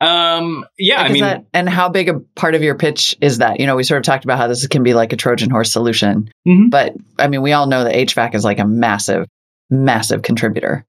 [0.00, 3.38] Um, yeah, Like, I mean, that, and how big a part of your pitch is
[3.38, 3.60] that?
[3.60, 5.72] You know, we sort of talked about how this can be like a Trojan horse
[5.72, 6.68] solution, Mhm.
[6.70, 9.26] but I mean, we all know that HVAC is like a massive,
[9.70, 10.84] massive contributor.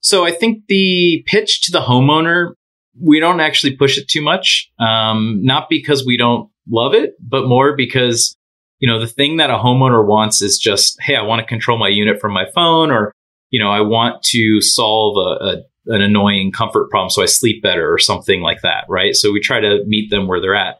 [0.00, 2.52] So I think the pitch to the homeowner
[3.00, 4.70] we don't actually push it too much.
[4.78, 8.36] Um, not because we don't love it, but more because,
[8.78, 11.78] you know, the thing that a homeowner wants is just, hey, I want to control
[11.78, 13.12] my unit from my phone or,
[13.50, 17.62] you know, I want to solve a, a an annoying comfort problem so I sleep
[17.62, 19.14] better or something like that, right?
[19.14, 20.78] So we try to meet them where they're at.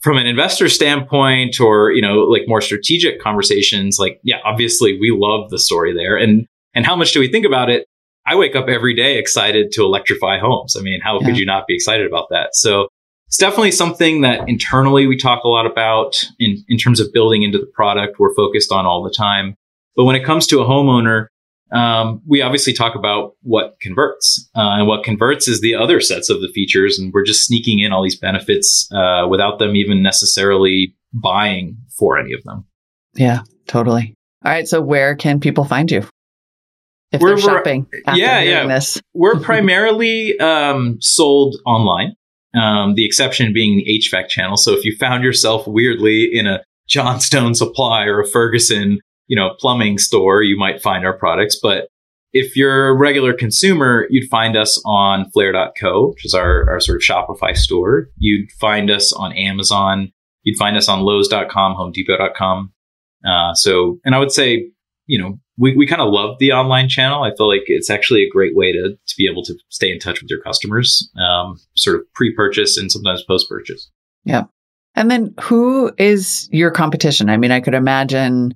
[0.00, 5.10] From an investor standpoint or, you know, like more strategic conversations, like, yeah, obviously we
[5.14, 6.16] love the story there.
[6.16, 7.86] And and how much do we think about it?
[8.26, 10.76] I wake up every day excited to electrify homes.
[10.76, 11.26] I mean, how yeah.
[11.26, 12.54] could you not be excited about that?
[12.54, 12.88] So
[13.26, 17.42] it's definitely something that internally we talk a lot about in, in terms of building
[17.42, 18.18] into the product.
[18.18, 19.56] We're focused on all the time.
[19.96, 21.26] But when it comes to a homeowner,
[21.72, 26.30] um, we obviously talk about what converts, uh, and what converts is the other sets
[26.30, 30.02] of the features, and we're just sneaking in all these benefits uh, without them even
[30.02, 32.64] necessarily buying for any of them.
[33.14, 34.14] Yeah, totally.
[34.44, 36.04] All right, so where can people find you?
[37.12, 37.86] if we're, they're shopping.
[38.14, 38.66] yeah, yeah.
[38.66, 39.00] This.
[39.14, 42.14] we're primarily um, sold online.
[42.56, 44.56] Um, the exception being the HVAC channel.
[44.56, 49.54] So if you found yourself weirdly in a Johnstone Supply or a Ferguson, you know,
[49.58, 51.58] plumbing store, you might find our products.
[51.60, 51.88] But
[52.32, 56.96] if you're a regular consumer, you'd find us on Flair.co, which is our, our sort
[56.96, 58.08] of Shopify store.
[58.16, 60.12] You'd find us on Amazon.
[60.42, 62.72] You'd find us on Lowe's.com, HomeDepot.com.
[63.26, 64.70] Uh, so, and I would say,
[65.06, 67.22] you know, we, we kind of love the online channel.
[67.22, 69.98] I feel like it's actually a great way to, to be able to stay in
[69.98, 73.90] touch with your customers, um, sort of pre purchase and sometimes post purchase.
[74.24, 74.44] Yeah.
[74.94, 77.28] And then who is your competition?
[77.30, 78.54] I mean, I could imagine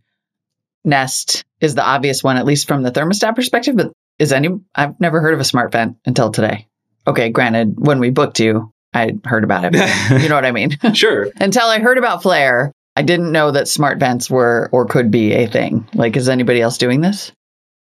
[0.85, 4.99] Nest is the obvious one, at least from the thermostat perspective, but is any, I've
[5.01, 6.67] never heard of a smart vent until today.
[7.07, 7.31] Okay.
[7.31, 9.75] Granted, when we booked you, I heard about it.
[10.23, 10.77] you know what I mean?
[10.95, 11.29] sure.
[11.41, 15.33] until I heard about Flair, I didn't know that smart vents were or could be
[15.33, 15.89] a thing.
[15.95, 17.33] Like, is anybody else doing this?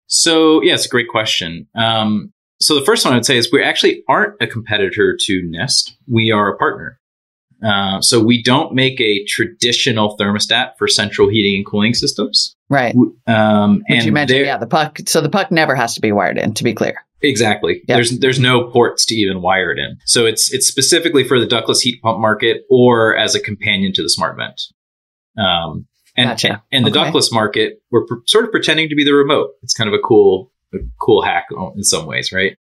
[0.08, 1.66] So, yeah, it's a great question.
[1.76, 5.95] Um, so, the first one I'd say is we actually aren't a competitor to Nest.
[6.12, 6.99] We are a partner.
[7.66, 12.53] Uh, so, we don't make a traditional thermostat for central heating and cooling systems.
[12.70, 12.93] Right.
[13.28, 14.99] Um, Which and you mentioned, yeah, the puck.
[15.05, 16.97] So, the puck never has to be wired in, to be clear.
[17.22, 17.82] Exactly.
[17.88, 17.95] Yep.
[17.95, 19.97] There's there's no ports to even wire it in.
[20.05, 24.03] So it's it's specifically for the ductless heat pump market or as a companion to
[24.03, 24.62] the smart vent.
[25.38, 26.64] Um, and gotcha.
[26.72, 27.04] and the okay.
[27.04, 29.52] ductless market, we're pr- sort of pretending to be the remote.
[29.62, 32.58] It's kind of a cool, a cool hack in some ways, right?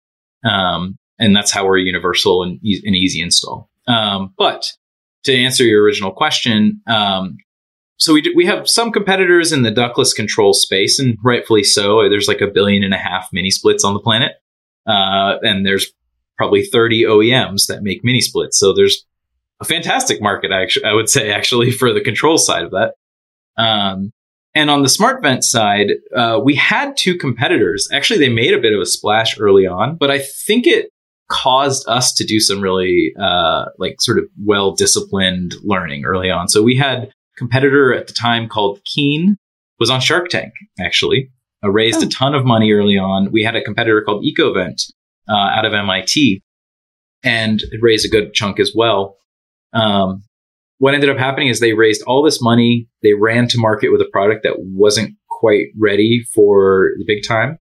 [0.44, 3.68] Um, and that's how we're universal and, e- and easy install.
[3.88, 4.72] Um, but
[5.24, 7.38] to answer your original question, um,
[7.98, 12.08] so we do, we have some competitors in the ductless control space, and rightfully so.
[12.08, 14.32] There's like a billion and a half mini splits on the planet,
[14.86, 15.92] uh, and there's
[16.38, 18.58] probably 30 OEMs that make mini splits.
[18.58, 19.04] So there's
[19.60, 22.94] a fantastic market, actually, I would say, actually, for the control side of that.
[23.56, 24.12] Um,
[24.54, 27.88] and on the smart vent side, uh, we had two competitors.
[27.92, 30.90] Actually, they made a bit of a splash early on, but I think it
[31.28, 36.48] caused us to do some really uh, like sort of well disciplined learning early on.
[36.48, 39.36] So we had a competitor at the time called Keen
[39.78, 41.30] was on Shark Tank actually.
[41.62, 42.06] Uh, raised oh.
[42.06, 43.30] a ton of money early on.
[43.30, 44.90] We had a competitor called EcoVent
[45.28, 46.42] uh, out of MIT,
[47.22, 49.16] and raised a good chunk as well.
[49.72, 50.22] Um,
[50.78, 52.88] what ended up happening is they raised all this money.
[53.02, 57.58] They ran to market with a product that wasn't quite ready for the big time.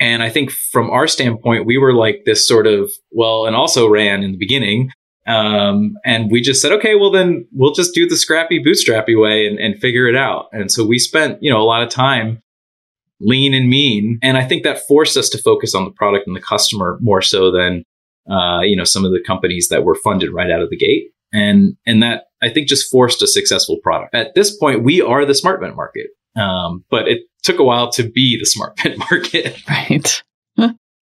[0.00, 3.88] And I think from our standpoint, we were like this sort of, well, and also
[3.88, 4.90] ran in the beginning.
[5.26, 9.46] Um, and we just said, okay, well, then we'll just do the scrappy, bootstrappy way
[9.46, 10.46] and, and figure it out.
[10.52, 12.42] And so we spent, you know, a lot of time
[13.20, 14.18] lean and mean.
[14.22, 17.22] And I think that forced us to focus on the product and the customer more
[17.22, 17.84] so than
[18.30, 21.10] uh, you know, some of the companies that were funded right out of the gate.
[21.32, 24.14] And, and that I think just forced a successful product.
[24.14, 26.06] At this point, we are the smart vent market.
[26.36, 29.60] Um, but it took a while to be the smart vent market.
[29.68, 30.22] Right.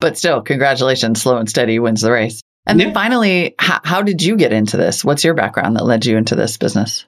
[0.00, 1.22] but still, congratulations.
[1.22, 2.40] Slow and steady wins the race.
[2.66, 5.04] And then finally, how, how did you get into this?
[5.04, 7.04] What's your background that led you into this business?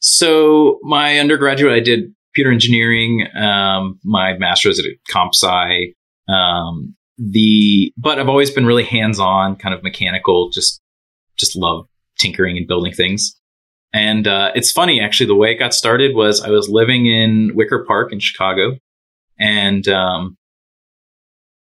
[0.00, 3.26] So my undergraduate, I did computer engineering.
[3.34, 5.94] Um, my master's at CompSci.
[6.28, 10.50] Um, the but I've always been really hands on, kind of mechanical.
[10.50, 10.80] Just
[11.36, 11.86] just love
[12.18, 13.34] tinkering and building things.
[13.92, 15.26] And uh, it's funny actually.
[15.26, 18.76] The way it got started was I was living in Wicker Park in Chicago,
[19.38, 20.36] and um,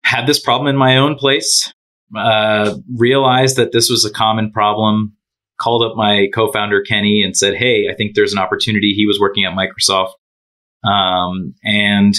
[0.03, 1.71] had this problem in my own place.
[2.15, 5.13] Uh, realized that this was a common problem.
[5.59, 9.19] Called up my co-founder Kenny and said, "Hey, I think there's an opportunity." He was
[9.19, 10.13] working at Microsoft,
[10.83, 12.13] um, and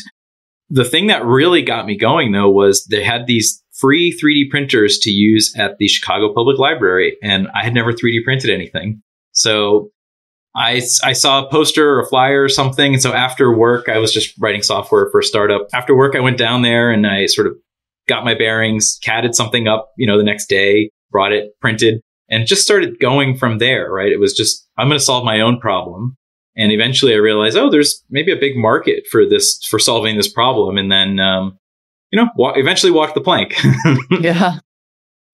[0.75, 4.99] the thing that really got me going though was they had these free 3D printers
[4.99, 9.01] to use at the Chicago Public Library, and I had never 3D printed anything.
[9.31, 9.91] So
[10.57, 12.95] I, I saw a poster or a flyer or something.
[12.95, 15.69] And so after work, I was just writing software for a startup.
[15.73, 17.55] After work, I went down there and I sort of
[18.09, 22.49] got my bearings, catted something up, you know, the next day, brought it printed, and
[22.49, 23.93] just started going from there.
[23.93, 24.11] Right?
[24.11, 26.17] It was just I'm going to solve my own problem,
[26.57, 30.33] and eventually I realized, oh, there's maybe a big market for this for solving this
[30.33, 31.59] problem, and then um,
[32.11, 33.55] you know, wa- eventually walk the plank.
[34.21, 34.59] yeah.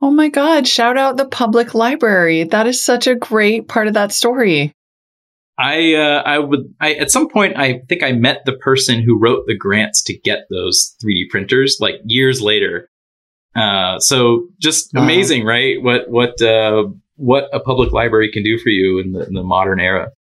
[0.03, 0.67] Oh my God.
[0.67, 2.45] Shout out the public library.
[2.45, 4.73] That is such a great part of that story.
[5.59, 9.19] I uh, I would I at some point I think I met the person who
[9.19, 12.89] wrote the grants to get those 3D printers like years later.
[13.55, 15.03] Uh, so just Wow.
[15.03, 15.83] amazing, right?
[15.83, 16.85] What what uh,
[17.17, 20.13] what a public library can do for you in the, in the modern era.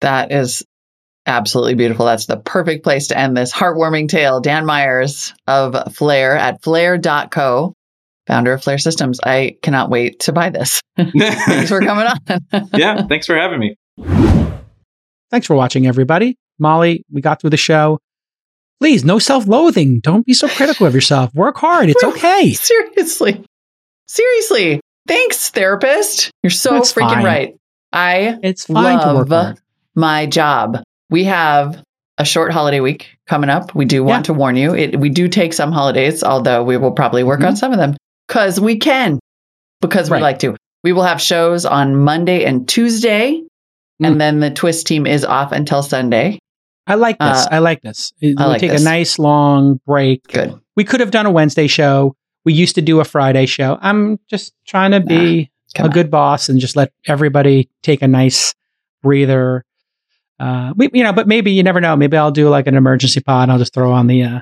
[0.00, 0.64] That is
[1.26, 2.06] absolutely beautiful.
[2.06, 4.40] That's the perfect place to end this heartwarming tale.
[4.40, 7.74] Dan Myers of Flair at flair.co,
[8.26, 9.20] founder of Flair Systems.
[9.22, 10.80] I cannot wait to buy this.
[10.96, 12.68] Thanks for coming on.
[12.74, 13.76] yeah, thanks for having me.
[15.30, 16.36] Thanks for watching, everybody.
[16.58, 17.98] Molly, we got through the show.
[18.80, 20.00] Please, no self loathing.
[20.00, 21.34] Don't be so critical of yourself.
[21.34, 21.90] Work hard.
[21.90, 22.52] It's okay.
[22.54, 23.44] Seriously.
[24.06, 24.80] Seriously.
[25.06, 26.30] Thanks, therapist.
[26.42, 27.24] You're so That's freaking fine.
[27.24, 27.54] right.
[27.92, 29.58] I It's fine to work love hard.
[29.98, 30.78] My job.
[31.10, 31.82] We have
[32.18, 33.74] a short holiday week coming up.
[33.74, 34.74] We do want to warn you.
[34.74, 37.96] It, we do take some holidays, although we will probably work on some of them
[38.26, 39.18] because we can,
[39.80, 40.22] because we Right.
[40.22, 40.56] like to.
[40.84, 43.42] We will have shows on Monday and Tuesday,
[44.00, 44.06] Mm.
[44.06, 46.38] and then the twist team is off until Sunday.
[46.86, 47.46] I like this.
[47.46, 48.12] Uh, I like this.
[48.22, 48.80] We like take this.
[48.80, 50.22] a nice long break.
[50.28, 50.54] Good.
[50.76, 52.14] We could have done a Wednesday show.
[52.44, 53.76] We used to do a Friday show.
[53.82, 55.92] I'm just trying to be Come a on.
[55.92, 58.54] good boss and just let everybody take a nice
[59.02, 59.64] breather.
[60.40, 61.96] Uh, we, you know, but maybe you never know.
[61.96, 63.44] Maybe I'll do like an emergency pod.
[63.44, 64.22] And I'll just throw on the.
[64.22, 64.40] Uh,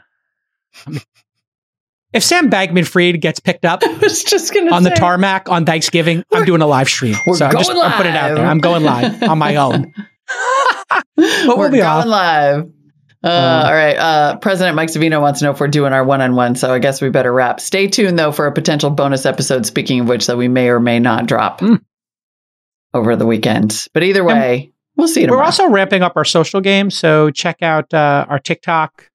[2.12, 5.64] if Sam Bankman-Fried gets picked up I was just going to on the tarmac on
[5.66, 7.14] Thanksgiving, I'm doing a live stream.
[7.26, 8.46] We're so I'm just going I'm putting it out there.
[8.46, 9.92] I'm going live on my own.
[10.88, 12.06] but We're we'll be going off.
[12.06, 12.60] live.
[13.24, 13.96] Uh, Um, all right.
[13.96, 16.54] Uh, President Mike Savino wants to know if we're doing our one on one.
[16.54, 17.58] So I guess we better wrap.
[17.60, 20.78] Stay tuned, though, for a potential bonus episode, speaking of which, that we may or
[20.78, 21.80] may not drop Mm.
[22.94, 23.88] over the weekend.
[23.92, 26.90] But either way, we'll see We're also ramping up our social game.
[26.90, 29.10] So check out uh, our TikTok.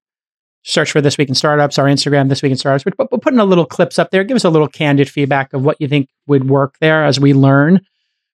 [0.64, 2.84] Search for This Week in Startups, our Instagram, This Week in Startups.
[2.84, 4.22] We're, we're putting a little clips up there.
[4.22, 7.34] Give us a little candid feedback of what you think would work there as we
[7.34, 7.80] learn.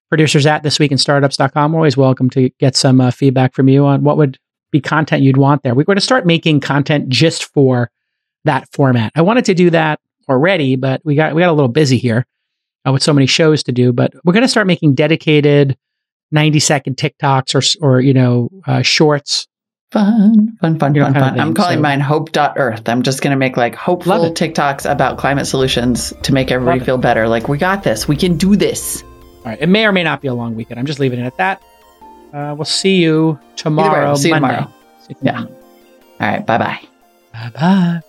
[0.09, 1.71] Producers at thisweekinstartups.com.
[1.71, 4.37] We're always welcome to get some uh, feedback from you on what would
[4.71, 5.73] be content you'd want there.
[5.73, 7.89] We're going to start making content just for
[8.45, 9.11] that format.
[9.15, 12.25] I wanted to do that already, but we got we got a little busy here
[12.87, 13.91] uh, with so many shows to do.
[13.91, 15.77] But we're going to start making dedicated
[16.31, 19.47] 90 second TikToks or, or you know, uh, shorts.
[19.91, 21.39] Fun, fun, fun, You know, fun, fun.
[21.39, 22.87] I'm calling so- mine Hope.earth.
[22.87, 24.13] I'm just going to make like hopeful.
[24.31, 27.27] TikToks about climate solutions to make everybody feel better.
[27.27, 28.07] Like, we got this.
[28.07, 29.01] We can do this.
[29.01, 29.57] All right.
[29.59, 30.79] It may or may not be a long weekend.
[30.79, 31.61] I'm just leaving it at that.
[32.31, 34.07] Uh, we'll see you tomorrow.
[34.09, 34.57] we'll see you Monday.
[34.57, 34.73] tomorrow.
[35.01, 35.31] See you Yeah.
[35.31, 35.55] tomorrow.
[36.19, 36.45] All right.
[36.45, 36.79] Bye bye.
[37.33, 38.01] Bye bye.